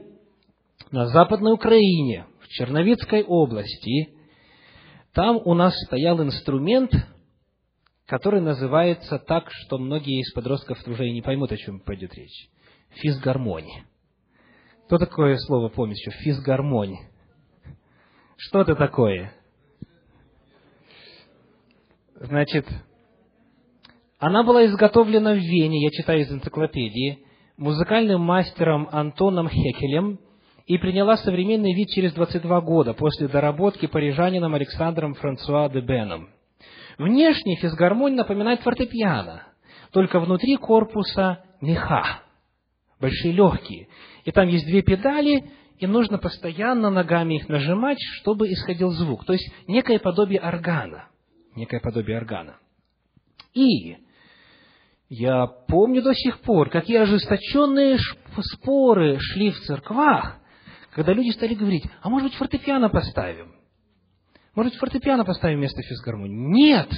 [0.91, 4.09] на Западной Украине, в Черновицкой области,
[5.13, 6.91] там у нас стоял инструмент–
[8.05, 12.49] который называется так, что многие из подростков уже и не поймут, о чем пойдет речь.
[12.91, 13.85] Физгармония.
[14.85, 16.11] Что такое слово помнишь еще?
[16.11, 17.09] Физгармония.
[18.37, 19.33] Что это такое?
[22.15, 22.67] Значит,
[24.19, 27.25] она была изготовлена в Вене, я читаю из энциклопедии,
[27.63, 30.19] музыкальным мастером Антоном Хекелем
[30.65, 36.29] и приняла современный вид через 22 года после доработки парижанином Александром Франсуа де Беном–
[36.97, 39.47] Внешне физгармония напоминает фортепиано,
[39.91, 42.21] только внутри корпуса меха,
[42.99, 43.87] большие легкие.
[44.25, 49.25] И там есть две педали, и нужно постоянно ногами их нажимать, чтобы исходил звук.
[49.25, 51.07] То есть некое подобие органа.
[51.55, 52.57] Некое подобие органа.
[53.53, 53.97] И
[55.15, 57.99] я помню до сих пор, какие ожесточенные
[58.41, 60.39] споры шли в церквах,
[60.89, 63.53] когда люди стали говорить, а может быть фортепиано поставим?
[64.55, 66.35] Может, фортепиано поставим вместо физгармонии?
[66.35, 66.89] Нет!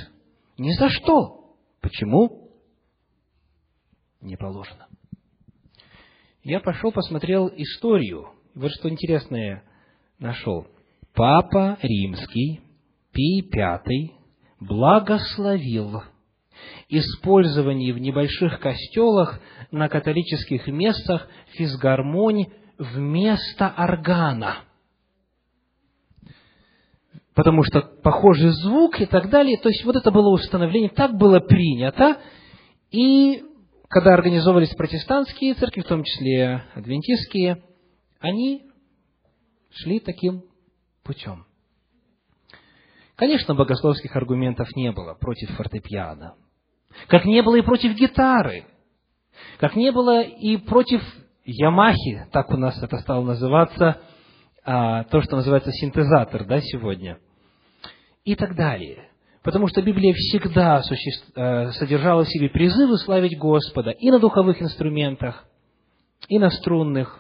[0.58, 1.58] Ни за что!
[1.82, 2.52] Почему?
[4.22, 4.88] Не положено.
[6.42, 8.30] Я пошел, посмотрел историю.
[8.56, 9.66] Вот что интересное
[10.20, 10.68] нашел.
[11.14, 12.62] Папа Римский,
[13.12, 14.12] Пий V,
[14.62, 16.02] благословил
[16.90, 19.40] использование в небольших костелах
[19.72, 24.60] на католических местах физгармонь вместо органа.
[27.34, 29.58] Потому что похожий звук и так далее.
[29.58, 32.18] То есть, вот это было установление, так было принято.
[32.92, 33.44] И
[33.90, 37.64] когда организовывались протестантские церкви, в том числе адвентистские,
[38.20, 38.64] они
[39.70, 40.44] шли таким
[41.04, 41.46] путем.
[43.16, 46.36] Конечно, богословских аргументов не было против фортепиано.
[47.08, 48.66] Как не было и против гитары.
[49.60, 51.02] Как не было и против
[51.46, 54.02] Ямахи, так у нас это стало называться,
[54.64, 57.20] а, то, что называется синтезатор, да, сегодня.
[58.24, 59.10] И так далее.
[59.44, 65.46] Потому что Библия всегда э, содержала в себе призывы славить Господа и на духовых инструментах,
[66.28, 67.20] и на струнных,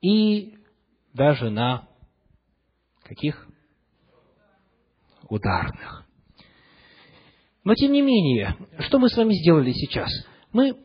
[0.00, 0.54] и
[1.12, 1.86] даже на
[3.04, 3.46] каких?
[5.28, 6.03] Ударных.
[7.64, 10.10] Но тем не менее, что мы с вами сделали сейчас?
[10.52, 10.76] Мы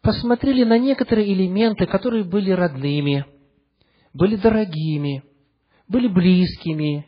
[0.00, 3.26] посмотрели на некоторые элементы, которые были родными,
[4.14, 5.22] были дорогими,
[5.88, 7.06] были близкими,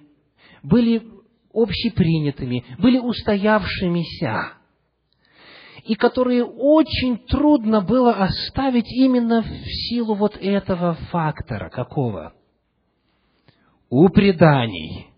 [0.62, 1.02] были
[1.54, 4.52] общепринятыми, были устоявшимися,
[5.84, 11.70] и которые очень трудно было оставить именно в силу вот этого фактора.
[11.70, 12.34] Какого?
[13.88, 15.08] У преданий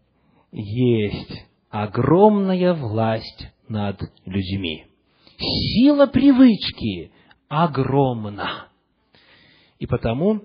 [0.53, 4.87] есть огромная власть над людьми.
[5.39, 7.13] Сила привычки
[7.49, 8.69] огромна.
[9.79, 10.43] И потому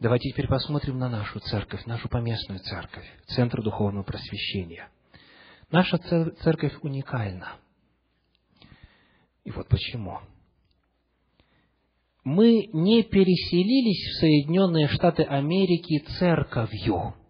[0.00, 4.88] давайте теперь посмотрим на нашу церковь, нашу поместную церковь, Центр Духовного Просвещения.
[5.70, 7.56] Наша церковь уникальна.
[9.44, 10.18] И вот почему.
[12.24, 17.14] Мы не переселились в Соединенные Штаты Америки церковью–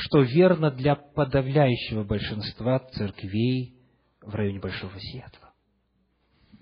[0.00, 3.76] что верно для подавляющего большинства церквей
[4.20, 5.52] в районе Большого Сиэтла.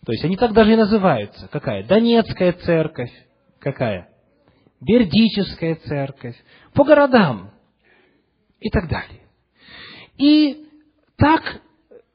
[0.04, 1.48] То есть они так даже и называются.
[1.48, 1.84] Какая?
[1.84, 3.12] Донецкая церковь.
[3.58, 4.10] Какая?
[4.80, 6.36] Бердическая церковь.
[6.74, 7.52] По городам.
[8.60, 9.22] И так далее.
[10.16, 10.66] И
[11.16, 11.62] так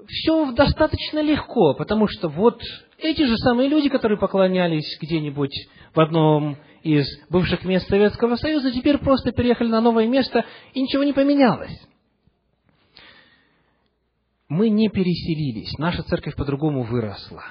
[0.10, 2.62] все достаточно легко, потому что вот
[2.98, 5.54] эти же самые люди, которые поклонялись где-нибудь
[5.94, 11.04] в одном из бывших мест Советского Союза, теперь просто переехали на новое место, и ничего
[11.04, 11.78] не поменялось.
[14.48, 17.44] Мы не переселились, наша церковь по-другому выросла.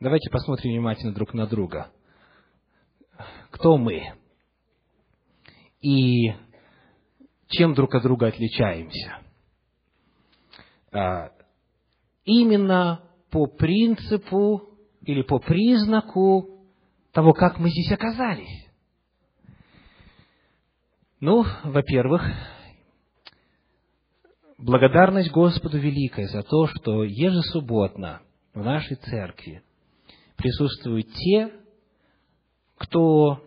[0.00, 1.90] Давайте посмотрим внимательно друг на друга.
[3.50, 4.12] Кто мы?
[5.80, 6.34] И
[7.48, 9.20] чем друг от друга отличаемся?
[10.96, 11.30] А,
[12.24, 14.70] именно по принципу
[15.02, 16.64] или по признаку
[17.12, 18.66] того, как мы здесь оказались.
[21.20, 22.22] Ну, во-первых,
[24.56, 28.22] благодарность Господу великая за то, что ежесубботно
[28.54, 29.62] в нашей церкви
[30.36, 31.52] присутствуют те,
[32.78, 33.44] кто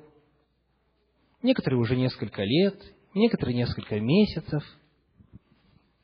[1.42, 2.80] некоторые уже несколько лет,
[3.16, 4.64] некоторые несколько месяцев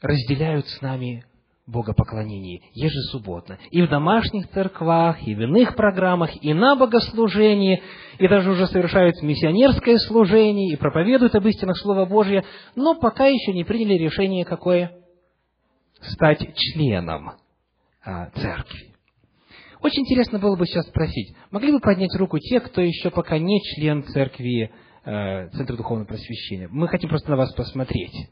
[0.02, 1.24] разделяют с нами
[1.68, 3.57] богопоклонении ежесубботно.
[3.72, 7.82] И в домашних церквах, и в иных программах, и на богослужении,
[8.20, 12.45] и даже уже совершают миссионерское служение, и проповедуют об истинах Слова Божье,
[12.76, 14.91] но пока еще не приняли решение какое?
[16.01, 17.32] Стать членом
[18.03, 18.93] а, церкви.
[19.82, 23.61] Очень интересно было бы сейчас спросить, могли бы поднять руку те, кто еще пока не
[23.61, 24.72] член церкви
[25.03, 26.68] э, Центра Духовного Просвещения?
[26.72, 28.30] Мы хотим просто на вас посмотреть.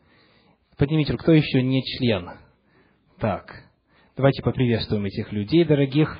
[0.77, 2.29] Поднимите руку, кто еще не член
[3.24, 3.55] так.
[4.17, 6.19] Давайте поприветствуем этих людей, дорогих.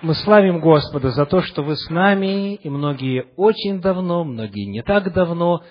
[0.00, 4.84] Мы славим Господа за то, что вы с нами, и многие очень давно, многие не
[4.84, 5.64] так давно,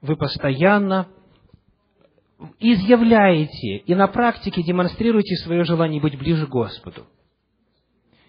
[0.00, 1.08] вы постоянно
[2.58, 7.04] изъявляете и на практике демонстрируете свое желание быть ближе к Господу.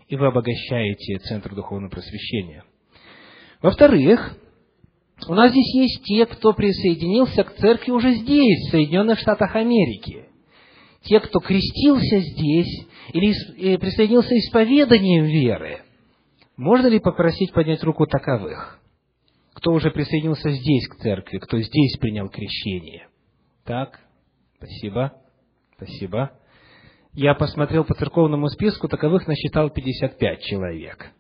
[0.10, 2.66] И вы обогащаете Центр Духовного Просвещения.
[3.62, 4.36] Во-вторых,
[5.28, 10.26] у нас здесь есть те, кто присоединился к церкви уже здесь, в Соединенных Штатах Америки.
[11.04, 15.82] Те, кто крестился здесь или э, присоединился исповеданием веры.
[16.58, 18.80] Можно ли попросить поднять руку таковых?
[19.54, 23.08] Кто уже присоединился здесь к церкви, кто здесь принял крещение?
[23.64, 24.00] Так,
[24.58, 25.14] спасибо,
[25.76, 26.32] спасибо.
[27.14, 31.12] Я посмотрел по церковному списку, таковых насчитал 55 человек.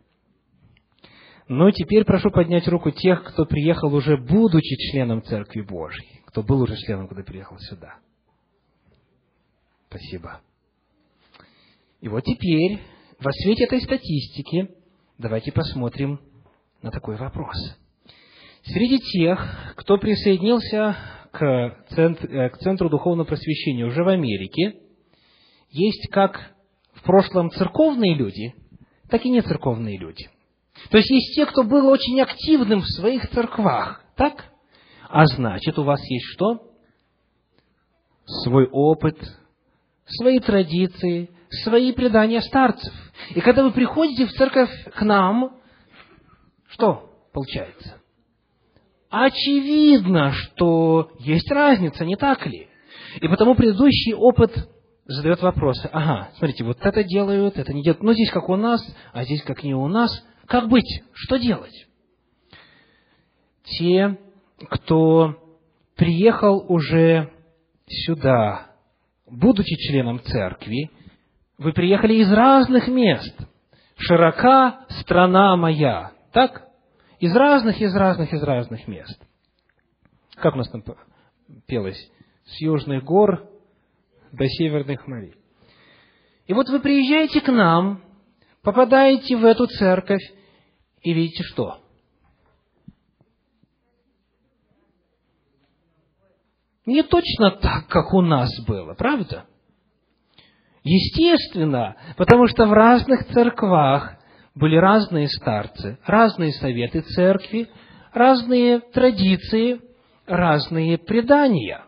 [1.48, 6.62] Но теперь прошу поднять руку тех, кто приехал уже будучи членом Церкви Божьей, кто был
[6.62, 8.00] уже членом, когда приехал сюда.
[9.90, 10.42] Спасибо.
[12.02, 12.80] И вот теперь,
[13.20, 14.72] во свете этой статистики,
[15.18, 16.20] давайте посмотрим
[16.82, 17.56] на такой вопрос.
[18.64, 20.98] Среди тех, кто присоединился
[21.32, 24.80] к, центр, э, к Центру Духовного Просвещения уже в Америке,
[25.70, 26.56] есть как
[26.94, 28.56] в прошлом церковные люди,
[29.10, 30.30] так и не церковные люди.
[30.90, 34.52] То есть есть те, кто был очень активным в своих церквах, так?
[35.10, 36.72] А значит, у вас есть что?
[38.44, 39.18] Свой опыт,
[40.06, 41.30] свои традиции,
[41.64, 42.94] свои предания старцев.
[43.34, 45.58] И когда вы приходите в церковь к нам,
[46.70, 48.02] что получается?
[49.10, 52.68] Очевидно, что есть разница, не так ли?
[53.22, 54.52] И потому предыдущий опыт
[55.06, 55.90] задает вопросы.
[55.94, 58.04] Ага, смотрите, вот это делают, это не делают.
[58.04, 58.82] Ну, здесь как у нас,
[59.14, 60.12] а здесь как не у нас.
[60.48, 61.04] Как быть?
[61.14, 61.88] Что делать?
[63.64, 64.18] Те,
[64.70, 65.36] кто
[65.96, 67.32] приехал уже
[67.88, 68.68] сюда,
[69.26, 70.92] будучи членом церкви,
[71.58, 73.36] вы приехали из разных мест.
[73.98, 76.12] Широка страна моя.
[76.32, 76.68] Так?
[77.20, 79.20] Из разных, из разных, из разных мест.
[80.36, 80.84] Как у нас там
[81.66, 82.12] пелось?
[82.46, 83.50] С южных гор
[84.32, 85.36] до северных морей.
[86.46, 88.04] И вот вы приезжаете к нам,
[88.66, 90.24] попадаете в эту церковь,
[91.02, 91.78] и видите что?
[96.86, 99.46] Не точно так, как у нас было, правда?
[100.84, 104.18] Естественно, потому что в разных церквах
[104.56, 107.70] были разные старцы, разные советы церкви,
[108.14, 109.82] разные традиции,
[110.28, 111.84] разные предания.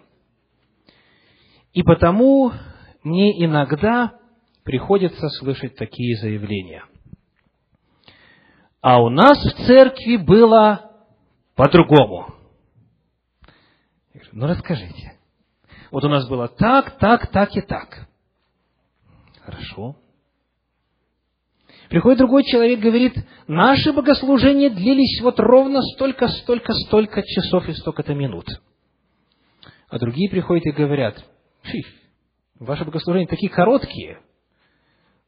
[1.73, 2.51] И потому
[3.03, 4.13] мне иногда
[4.67, 6.83] приходится слышать такие заявления.
[8.81, 10.91] А у нас в церкви было
[11.55, 12.35] по-другому.
[14.33, 15.13] Ну, расскажите.
[15.89, 18.09] Вот у нас было так, так, так и так.
[19.39, 19.95] Хорошо.
[21.87, 23.13] Приходит другой человек, говорит,
[23.47, 28.47] наши богослужения длились вот ровно столько, столько, столько часов и столько-то минут.
[29.87, 31.23] А другие приходят и говорят,
[32.59, 34.26] ваши богослужения такие короткие.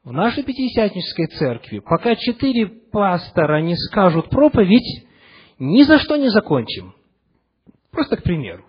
[0.03, 5.05] В нашей пятидесятнической церкви, пока четыре пастора не скажут проповедь,
[5.59, 6.93] ни за что не закончим.
[7.91, 8.63] Просто к примеру.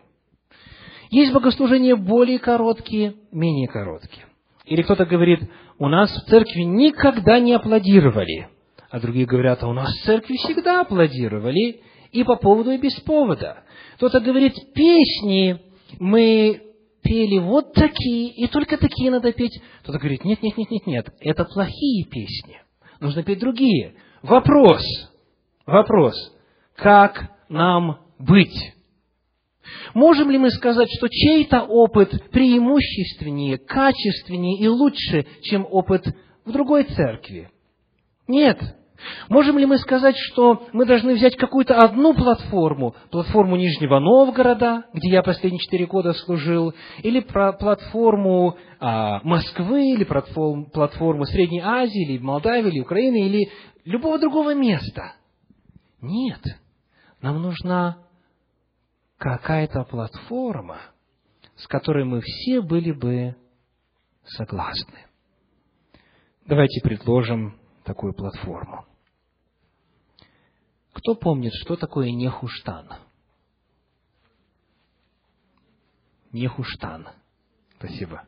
[1.11, 4.27] Есть богослужения более короткие, менее короткие.
[4.67, 5.41] Или кто-то говорит,
[5.79, 8.49] у нас в церкви никогда не аплодировали.
[8.91, 12.95] А другие говорят, а у нас в церкви всегда аплодировали, и по поводу, и без
[13.01, 13.63] повода.
[13.97, 15.61] Кто-то говорит, песни
[16.01, 16.70] мы
[17.03, 19.61] пели вот такие, и только такие надо петь.
[19.83, 22.61] Кто-то говорит, нет, нет, нет, нет, нет, это плохие песни.
[23.01, 23.95] Нужно петь другие.
[24.23, 24.83] Вопрос,
[25.67, 26.15] вопрос,
[26.77, 28.75] как нам быть?
[29.95, 36.05] Можем ли мы сказать, что чей-то опыт преимущественнее, качественнее и лучше, чем опыт
[36.45, 37.51] в другой церкви?
[38.27, 38.59] Нет.
[39.29, 45.11] Можем ли мы сказать, что мы должны взять какую-то одну платформу, платформу Нижнего Новгорода, где
[45.11, 52.19] я последние четыре года служил, или платформу а, Москвы, или платформу, платформу Средней Азии, или
[52.19, 53.51] Молдавии, или Украины, или
[53.85, 55.15] любого другого места?
[56.01, 56.41] Нет.
[57.21, 57.99] Нам нужна
[59.19, 60.79] какая-то платформа,
[61.57, 63.37] с которой мы все были бы
[64.25, 65.07] согласны.
[66.47, 68.87] Давайте предложим такую платформу.
[70.93, 72.89] Кто помнит, что такое нехуштан?
[76.33, 77.09] Нехуштан.
[77.79, 78.25] Спасибо.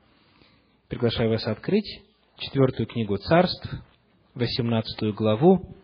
[0.88, 2.02] Приглашаю вас открыть
[2.36, 3.68] четвертую книгу царств,
[4.34, 5.76] восемнадцатую главу,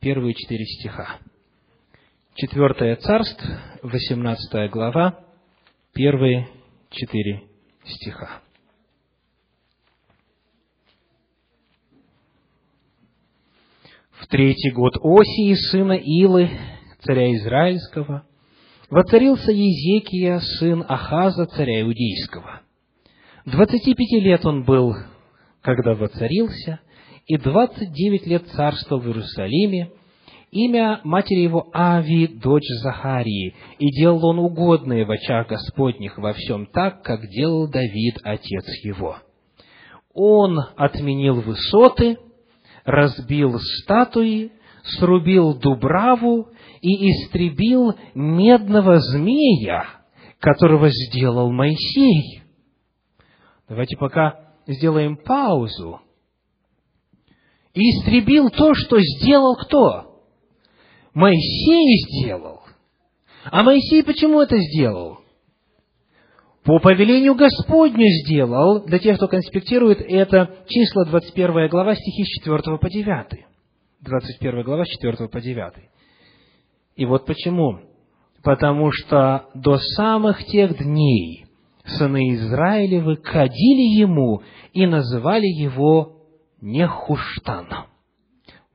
[0.00, 1.18] первые четыре стиха.
[2.34, 3.46] Четвертое царство,
[3.82, 5.24] 18 глава,
[5.92, 6.48] первые
[6.90, 7.48] четыре
[7.84, 8.40] стиха.
[14.20, 16.50] В третий год Осии, сына Илы,
[17.00, 18.24] царя Израильского,
[18.90, 22.60] воцарился Езекия, сын Ахаза, царя Иудейского.
[23.46, 24.94] Двадцати пяти лет он был,
[25.62, 26.80] когда воцарился,
[27.26, 29.90] и двадцать девять лет царствовал в Иерусалиме,
[30.50, 36.66] имя матери его Ави, дочь Захарии, и делал он угодное в очах Господних во всем
[36.66, 39.16] так, как делал Давид, отец его.
[40.12, 42.18] Он отменил высоты,
[42.84, 44.52] разбил статуи,
[44.82, 46.48] срубил дубраву
[46.80, 49.86] и истребил медного змея,
[50.38, 52.42] которого сделал Моисей.
[53.68, 56.00] Давайте пока сделаем паузу.
[57.72, 60.24] И истребил то, что сделал кто?
[61.14, 62.62] Моисей сделал.
[63.44, 65.19] А Моисей почему это сделал?
[66.64, 72.78] По повелению Господню сделал, для тех, кто конспектирует, это числа 21 глава, стихи с 4
[72.78, 73.46] по 9.
[74.02, 75.72] 21 глава, с 4 по 9.
[76.96, 77.80] И вот почему
[78.42, 81.46] потому что до самых тех дней
[81.84, 84.42] сыны Израилевы кадили ему
[84.72, 86.16] и называли его
[86.60, 87.68] Нехуштан.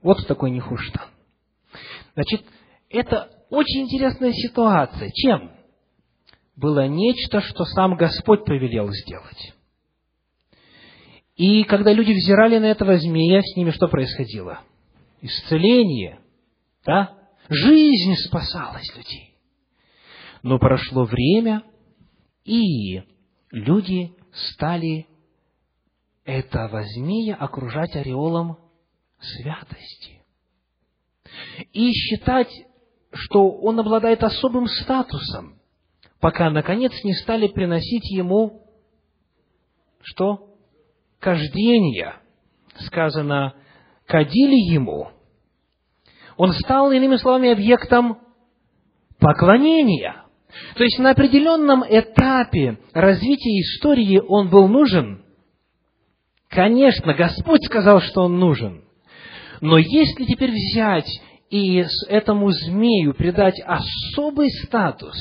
[0.01, 1.07] Вот такой Нехуштан.
[2.13, 2.45] Значит,
[2.89, 5.11] это очень интересная ситуация.
[5.13, 5.51] Чем?
[6.55, 9.53] Было нечто, что сам Господь повелел сделать.
[11.35, 14.61] И когда люди взирали на этого змея, с ними что происходило?
[15.21, 16.19] Исцеление,
[16.85, 17.13] да?
[17.49, 19.35] Жизнь спасалась людей.
[20.43, 21.63] Но прошло время,
[22.45, 23.01] и
[23.51, 25.07] люди стали
[26.23, 28.57] этого змея окружать ореолом
[29.19, 30.23] святости.
[31.73, 32.51] И считать,
[33.11, 35.59] что он обладает особым статусом,
[36.19, 38.65] пока, наконец, не стали приносить ему
[40.05, 40.49] что?
[41.19, 42.15] Кождение.
[42.77, 43.55] Сказано,
[44.05, 45.09] кадили ему.
[46.37, 48.19] Он стал, иными словами, объектом
[49.19, 50.23] поклонения.
[50.75, 55.23] То есть на определенном этапе развития истории он был нужен.
[56.49, 58.83] Конечно, Господь сказал, что он нужен.
[59.61, 61.09] Но если теперь взять
[61.49, 65.15] и этому змею придать особый статус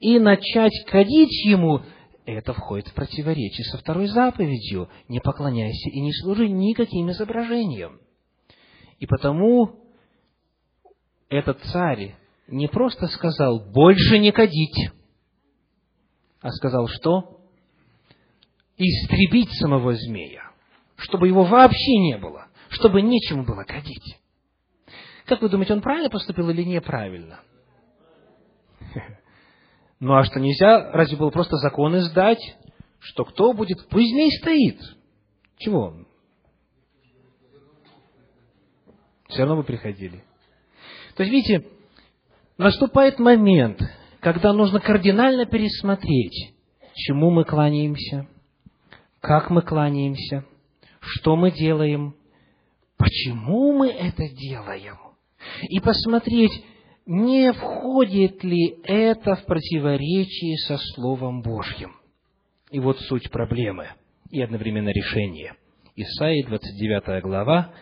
[0.00, 1.80] и начать кадить ему,
[2.24, 8.00] это входит в противоречие со второй заповедью «Не поклоняйся и не служи никаким изображениям».
[8.98, 9.80] И потому
[11.28, 12.16] этот царь
[12.48, 14.90] не просто сказал «больше не кадить»,
[16.40, 17.40] а сказал что?
[18.76, 20.52] Истребить самого змея,
[20.96, 24.20] чтобы его вообще не было, чтобы нечему было кадить.
[25.24, 27.40] Как вы думаете, он правильно поступил или неправильно?
[29.98, 32.56] Ну а что, нельзя, разве было просто закон издать,
[32.98, 34.80] что кто будет, пусть змей стоит.
[35.58, 35.94] Чего?
[39.28, 40.22] Все равно бы приходили.
[41.16, 41.66] То есть, видите,
[42.58, 43.80] наступает момент,
[44.20, 46.54] когда нужно кардинально пересмотреть,
[46.94, 48.28] чему мы кланяемся,
[49.20, 50.44] как мы кланяемся,
[51.00, 52.14] что мы делаем,
[52.96, 54.98] почему мы это делаем,
[55.68, 56.52] и посмотреть,
[57.06, 61.94] не входит ли это в противоречие со Словом Божьим.
[62.70, 63.88] И вот суть проблемы
[64.30, 65.54] и одновременно решение.
[65.94, 67.72] Исаия, 29 глава,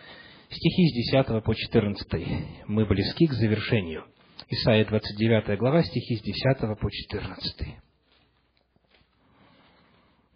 [0.49, 2.67] стихи с 10 по 14.
[2.67, 4.05] Мы близки к завершению.
[4.47, 7.75] Исайя 29 глава, стихи с 10 по 14.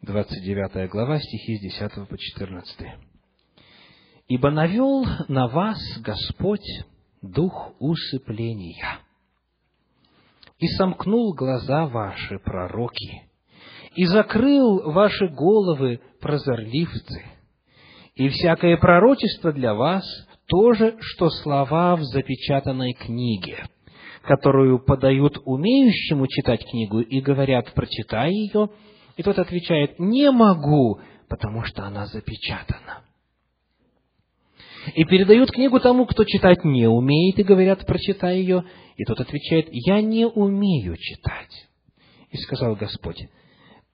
[0.02, 2.88] 29 глава, стихи с 10 по 14.
[4.28, 6.66] «Ибо навел на вас Господь
[7.22, 9.00] дух усыпления,
[10.60, 13.24] и сомкнул глаза ваши, пророки,
[13.96, 17.26] и закрыл ваши головы, прозорливцы,
[18.16, 20.04] и всякое пророчество для вас
[20.48, 23.66] тоже, что слова в запечатанной книге,
[24.24, 28.70] которую подают умеющему читать книгу и говорят, прочитай ее,
[29.16, 33.04] и тот отвечает, не могу, потому что она запечатана
[34.96, 38.64] и передают книгу тому, кто читать не умеет, и говорят, прочитай ее.
[38.98, 41.68] И тот отвечает, я не умею читать.
[42.32, 43.28] И сказал Господь,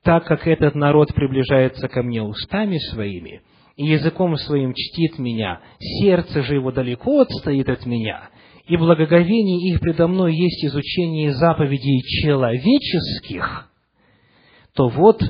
[0.04, 3.42] так как этот народ приближается ко мне устами своими,
[3.76, 8.30] и языком своим чтит меня, сердце же его далеко отстоит от меня,
[8.68, 13.70] и благоговение их предо мной есть изучение заповедей человеческих,
[14.74, 15.22] то вот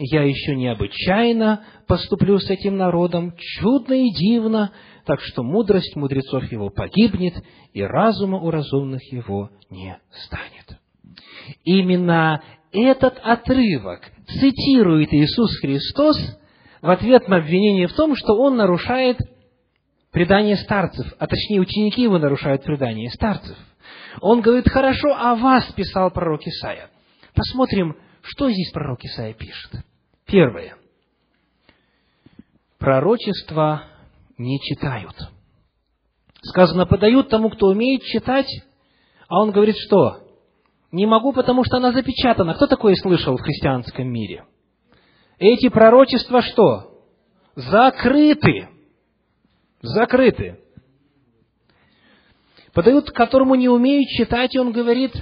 [0.00, 4.70] я еще необычайно поступлю с этим народом, чудно и дивно,
[5.04, 7.34] так что мудрость мудрецов его погибнет,
[7.72, 10.78] и разума у разумных его не станет.
[11.64, 16.16] Именно этот отрывок цитирует Иисус Христос
[16.80, 19.18] в ответ на обвинение в том, что он нарушает
[20.12, 23.56] предание старцев, а точнее ученики его нарушают предание старцев.
[24.20, 26.88] Он говорит, хорошо, а вас писал пророк Исаия.
[27.34, 29.72] Посмотрим, что здесь пророк Исаия пишет.
[30.28, 30.76] Первое.
[32.78, 33.84] Пророчество
[34.36, 35.16] не читают.
[36.42, 38.46] Сказано, подают тому, кто умеет читать,
[39.26, 40.28] а он говорит, что?
[40.92, 42.54] Не могу, потому что она запечатана.
[42.54, 44.44] Кто такое слышал в христианском мире?
[45.38, 47.02] Эти пророчества что?
[47.56, 48.68] Закрыты.
[49.80, 50.60] Закрыты.
[52.74, 55.12] Подают, которому не умеют читать, и он говорит,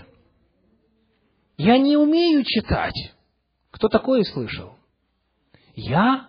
[1.57, 3.15] я не умею читать.
[3.71, 4.77] Кто такое слышал?
[5.77, 6.29] Я?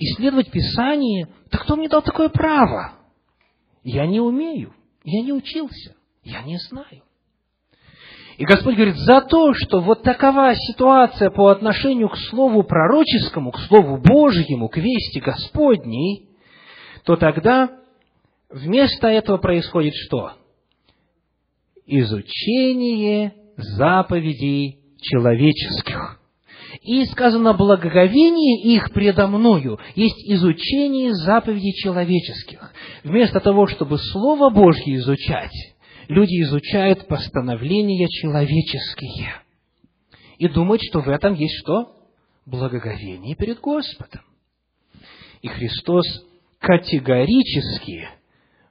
[0.00, 2.94] исследовать Писание, так кто мне дал такое право?
[3.84, 4.74] Я не умею,
[5.04, 7.02] я не учился, я не знаю.
[8.38, 13.58] И Господь говорит, за то, что вот такова ситуация по отношению к Слову пророческому, к
[13.60, 16.30] Слову Божьему, к вести Господней,
[17.04, 17.70] то тогда
[18.48, 20.32] вместо этого происходит что?
[21.84, 26.19] Изучение заповедей человеческих.
[26.82, 32.72] И сказано, благоговение их предо мною есть изучение заповедей человеческих.
[33.04, 35.52] Вместо того, чтобы Слово Божье изучать,
[36.08, 39.34] люди изучают постановления человеческие.
[40.38, 41.92] И думают, что в этом есть что?
[42.46, 44.22] Благоговение перед Господом.
[45.42, 46.06] И Христос
[46.60, 48.08] категорически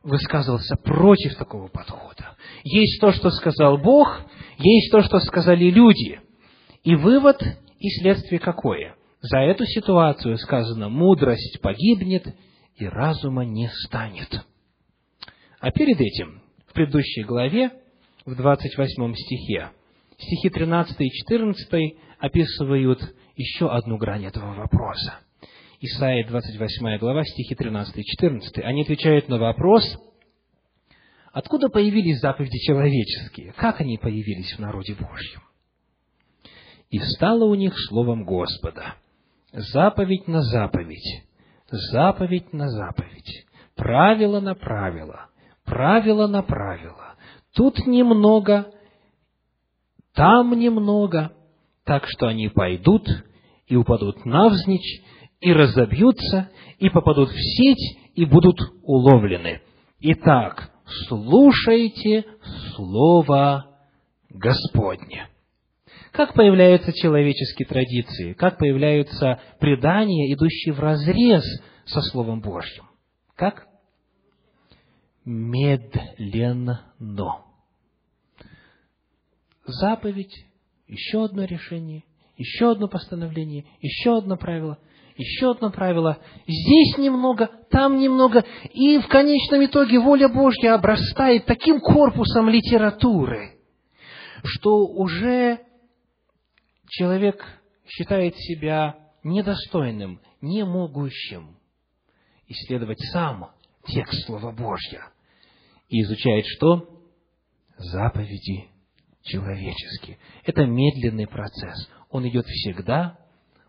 [0.02, 2.36] высказывался против такого подхода.
[2.64, 4.22] Есть то, что сказал Бог,
[4.58, 6.20] есть то, что сказали люди.
[6.84, 7.40] И вывод
[7.80, 8.96] и следствие какое?
[9.22, 12.36] За эту ситуацию сказано, мудрость погибнет
[12.76, 14.46] и разума не станет.
[15.60, 17.72] А перед этим, в предыдущей главе,
[18.26, 19.72] в 28 стихе,
[20.18, 25.20] стихи 13 и 14 описывают еще одну грань этого вопроса.
[25.82, 28.60] Исайя 28 глава, стихи 13 и 14.
[28.60, 29.84] Они отвечают на вопрос,
[31.32, 35.42] откуда появились заповеди человеческие, как они появились в народе Божьем
[36.90, 38.96] и стало у них словом Господа.
[39.52, 41.24] Заповедь на заповедь,
[41.70, 45.28] заповедь на заповедь, правило на правило,
[45.66, 47.16] правило на правило.
[47.56, 48.72] Тут немного,
[50.14, 51.32] там немного,
[51.84, 53.08] так что они пойдут
[53.68, 55.02] и упадут навзничь,
[55.42, 59.62] и разобьются, и попадут в сеть, и будут уловлены.
[60.00, 60.72] Итак,
[61.08, 62.26] слушайте
[62.76, 63.66] Слово
[64.30, 65.29] Господне.
[66.12, 68.34] Как появляются человеческие традиции?
[68.34, 71.44] Как появляются предания, идущие в разрез
[71.86, 72.86] со Словом Божьим?
[73.36, 73.68] Как?
[75.24, 76.94] Медленно.
[79.66, 80.46] Заповедь,
[80.88, 82.04] еще одно решение,
[82.38, 84.80] еще одно постановление, еще одно правило,
[85.16, 86.18] еще одно правило.
[86.48, 88.44] Здесь немного, там немного.
[88.74, 93.60] И в конечном итоге воля Божья обрастает таким корпусом литературы,
[94.44, 95.60] что уже
[96.90, 97.44] человек
[97.88, 101.58] считает себя недостойным, не могущим
[102.48, 103.52] исследовать сам
[103.86, 105.12] текст Слова Божьего
[105.88, 106.88] и изучает что?
[107.78, 108.70] Заповеди
[109.24, 110.18] человеческие.
[110.44, 111.90] Это медленный процесс.
[112.10, 113.18] Он идет всегда,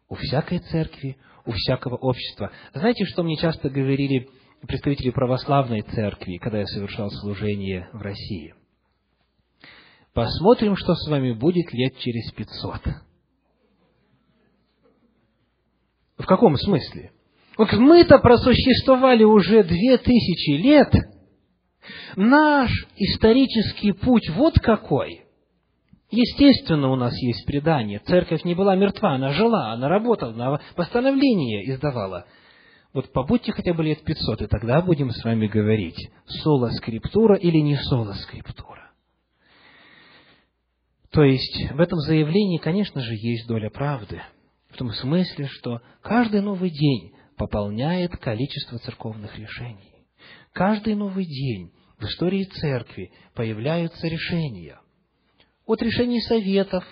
[0.08, 1.16] у всякой церкви,
[1.46, 2.50] у всякого общества.
[2.74, 4.28] Знаете, что мне часто говорили
[4.66, 8.54] представители православной церкви, когда я совершал служение в России?
[10.12, 12.82] Посмотрим, что с вами будет лет через пятьсот.
[16.18, 17.10] В каком смысле?
[17.58, 20.94] Вот мы-то просуществовали уже две тысячи лет.
[22.14, 25.22] Наш исторический путь вот какой.
[26.08, 27.98] Естественно, у нас есть предание.
[27.98, 32.26] Церковь не была мертва, она жила, она работала, она постановление издавала.
[32.92, 37.58] Вот побудьте хотя бы лет пятьсот, и тогда будем с вами говорить, соло скриптура или
[37.58, 38.92] не соло скриптура.
[41.10, 44.22] То есть, в этом заявлении, конечно же, есть доля правды–
[44.70, 50.06] в том смысле, что каждый новый день пополняет количество церковных решений.
[50.52, 54.78] Каждый новый день в истории церкви появляются решения.
[55.66, 56.84] От решений советов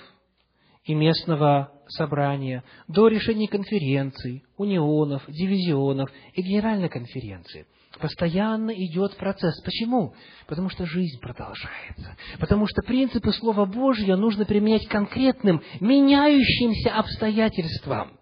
[0.85, 7.66] и местного собрания до решений конференций, унионов, дивизионов и генеральной конференции–
[8.01, 9.61] Постоянно идет процесс.
[9.62, 10.14] Почему?
[10.46, 12.16] Потому что жизнь продолжается.
[12.38, 18.12] Потому что принципы Слова Божьего нужно применять конкретным, меняющимся обстоятельствам.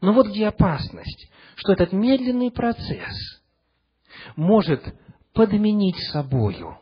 [0.00, 3.42] Но вот где опасность, что этот медленный процесс
[4.36, 4.82] может
[5.32, 6.78] подменить собою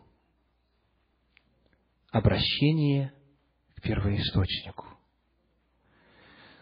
[2.11, 3.13] обращение
[3.77, 4.87] к первоисточнику.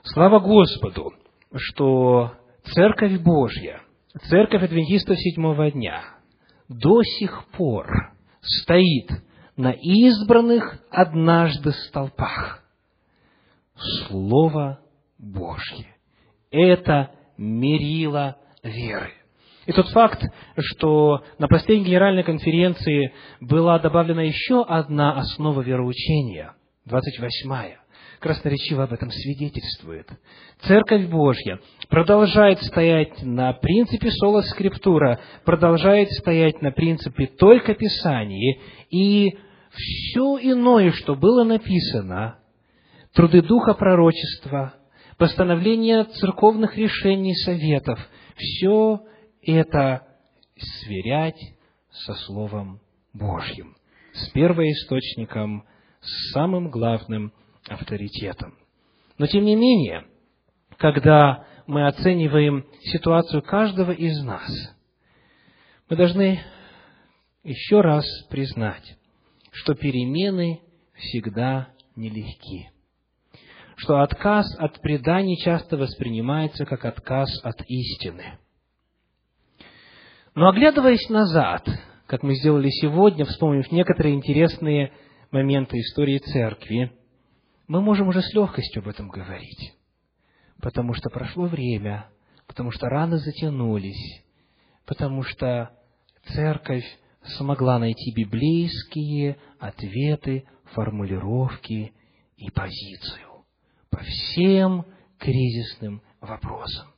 [0.04, 1.12] Слава Господу,
[1.56, 3.82] что Церковь Божья–
[4.28, 6.02] Церковь Адвентистов седьмого дня
[6.68, 9.08] до сих пор стоит
[9.56, 12.64] на избранных однажды столпах.
[13.76, 14.80] Слово
[15.16, 15.86] Божье.
[16.50, 19.12] Это мерило веры.
[19.66, 20.22] И тот факт,
[20.58, 26.54] что на последней генеральной конференции была добавлена еще одна основа вероучения,
[26.88, 27.78] 28-я,
[28.20, 30.06] красноречиво об этом свидетельствует.
[30.62, 31.58] Церковь Божья
[31.88, 38.58] продолжает стоять на принципе соло скриптура, продолжает стоять на принципе только Писания,
[38.90, 39.36] и
[39.72, 42.38] все иное, что было написано,
[43.14, 44.74] труды духа пророчества,
[45.16, 47.98] постановления церковных решений, советов,
[48.36, 49.00] все
[49.42, 50.06] это
[50.56, 51.40] сверять
[51.90, 52.80] со Словом
[53.14, 53.76] Божьим,
[54.12, 55.64] с первоисточником,
[56.00, 57.32] с самым главным
[57.70, 58.58] авторитетом.
[59.16, 60.04] Но тем не менее,
[60.76, 64.50] когда мы оцениваем ситуацию каждого из нас,
[65.88, 66.40] мы должны
[67.42, 68.96] еще раз признать,
[69.52, 70.60] что перемены
[70.94, 72.70] всегда нелегки.
[73.76, 78.38] Что отказ от преданий часто воспринимается как отказ от истины.
[80.34, 81.66] Но оглядываясь назад,
[82.06, 84.92] как мы сделали сегодня, вспомнив некоторые интересные
[85.30, 86.92] моменты истории церкви,
[87.70, 89.74] мы можем уже с легкостью об этом говорить.
[90.60, 92.08] Потому что прошло время,
[92.48, 94.24] потому что раны затянулись,
[94.86, 95.70] потому что
[96.34, 96.84] церковь
[97.36, 101.92] смогла найти библейские ответы, формулировки
[102.36, 103.44] и позицию
[103.88, 104.84] по всем
[105.20, 106.88] кризисным вопросам.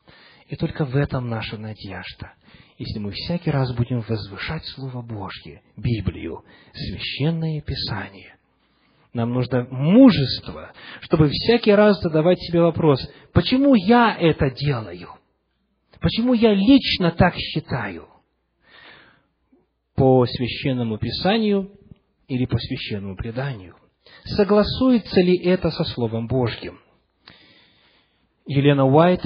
[0.49, 2.33] И только в этом наша надежда.
[2.79, 6.43] Если мы всякий раз будем возвышать Слово Божье, Библию,
[6.73, 8.32] Священное Писание,
[9.13, 13.01] нам нужно мужество, чтобы всякий раз задавать себе вопрос,
[13.33, 15.09] почему я это делаю?
[16.01, 18.09] Почему я лично так считаю?
[19.95, 21.71] По священному писанию
[22.27, 23.77] или по священному преданию?
[24.25, 26.79] Согласуется ли это со Словом Божьим?
[28.47, 29.23] Елена Уайт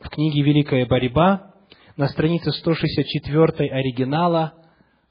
[0.00, 1.54] в книге «Великая борьба»
[1.96, 4.54] на странице 164 оригинала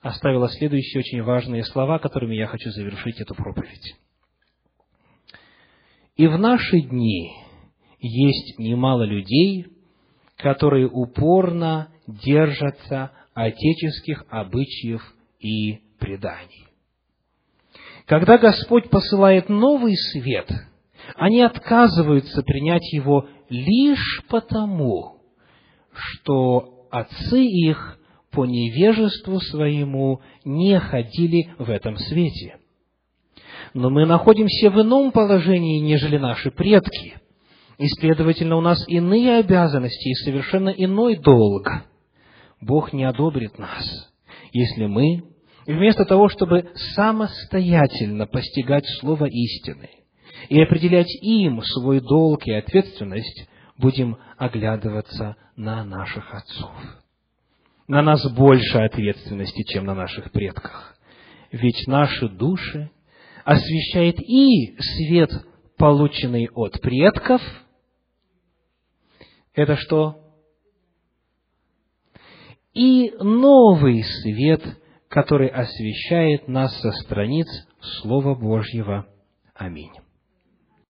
[0.01, 3.95] оставила следующие очень важные слова, которыми я хочу завершить эту проповедь.
[6.15, 7.31] «И в наши дни
[7.99, 9.67] есть немало людей,
[10.37, 15.01] которые упорно держатся отеческих обычаев
[15.39, 16.67] и преданий.
[18.05, 20.49] Когда Господь посылает новый свет,
[21.15, 25.21] они отказываются принять его лишь потому,
[25.91, 27.96] что отцы их
[28.37, 32.57] по невежеству своему не ходили в этом свете.
[33.73, 37.15] Но мы находимся в ином положении, нежели наши предки–
[37.77, 41.69] и, следовательно, у нас иные обязанности и совершенно иной долг.
[42.59, 43.85] Бог не одобрит нас,
[44.51, 45.23] если мы,
[45.67, 49.89] вместо того, чтобы самостоятельно постигать Слово истины
[50.49, 56.71] и определять им свой долг и ответственность, будем оглядываться на наших отцов.
[57.87, 60.97] На нас больше ответственности, чем на наших предках.
[61.51, 62.91] Ведь наши души
[63.45, 65.31] освещает и свет,
[65.77, 67.41] полученный от предков–
[69.57, 70.21] это что?
[72.75, 74.61] И новый свет,
[75.09, 77.47] который освещает нас со страниц
[77.81, 79.07] Слова Божьего.
[79.55, 79.91] Аминь.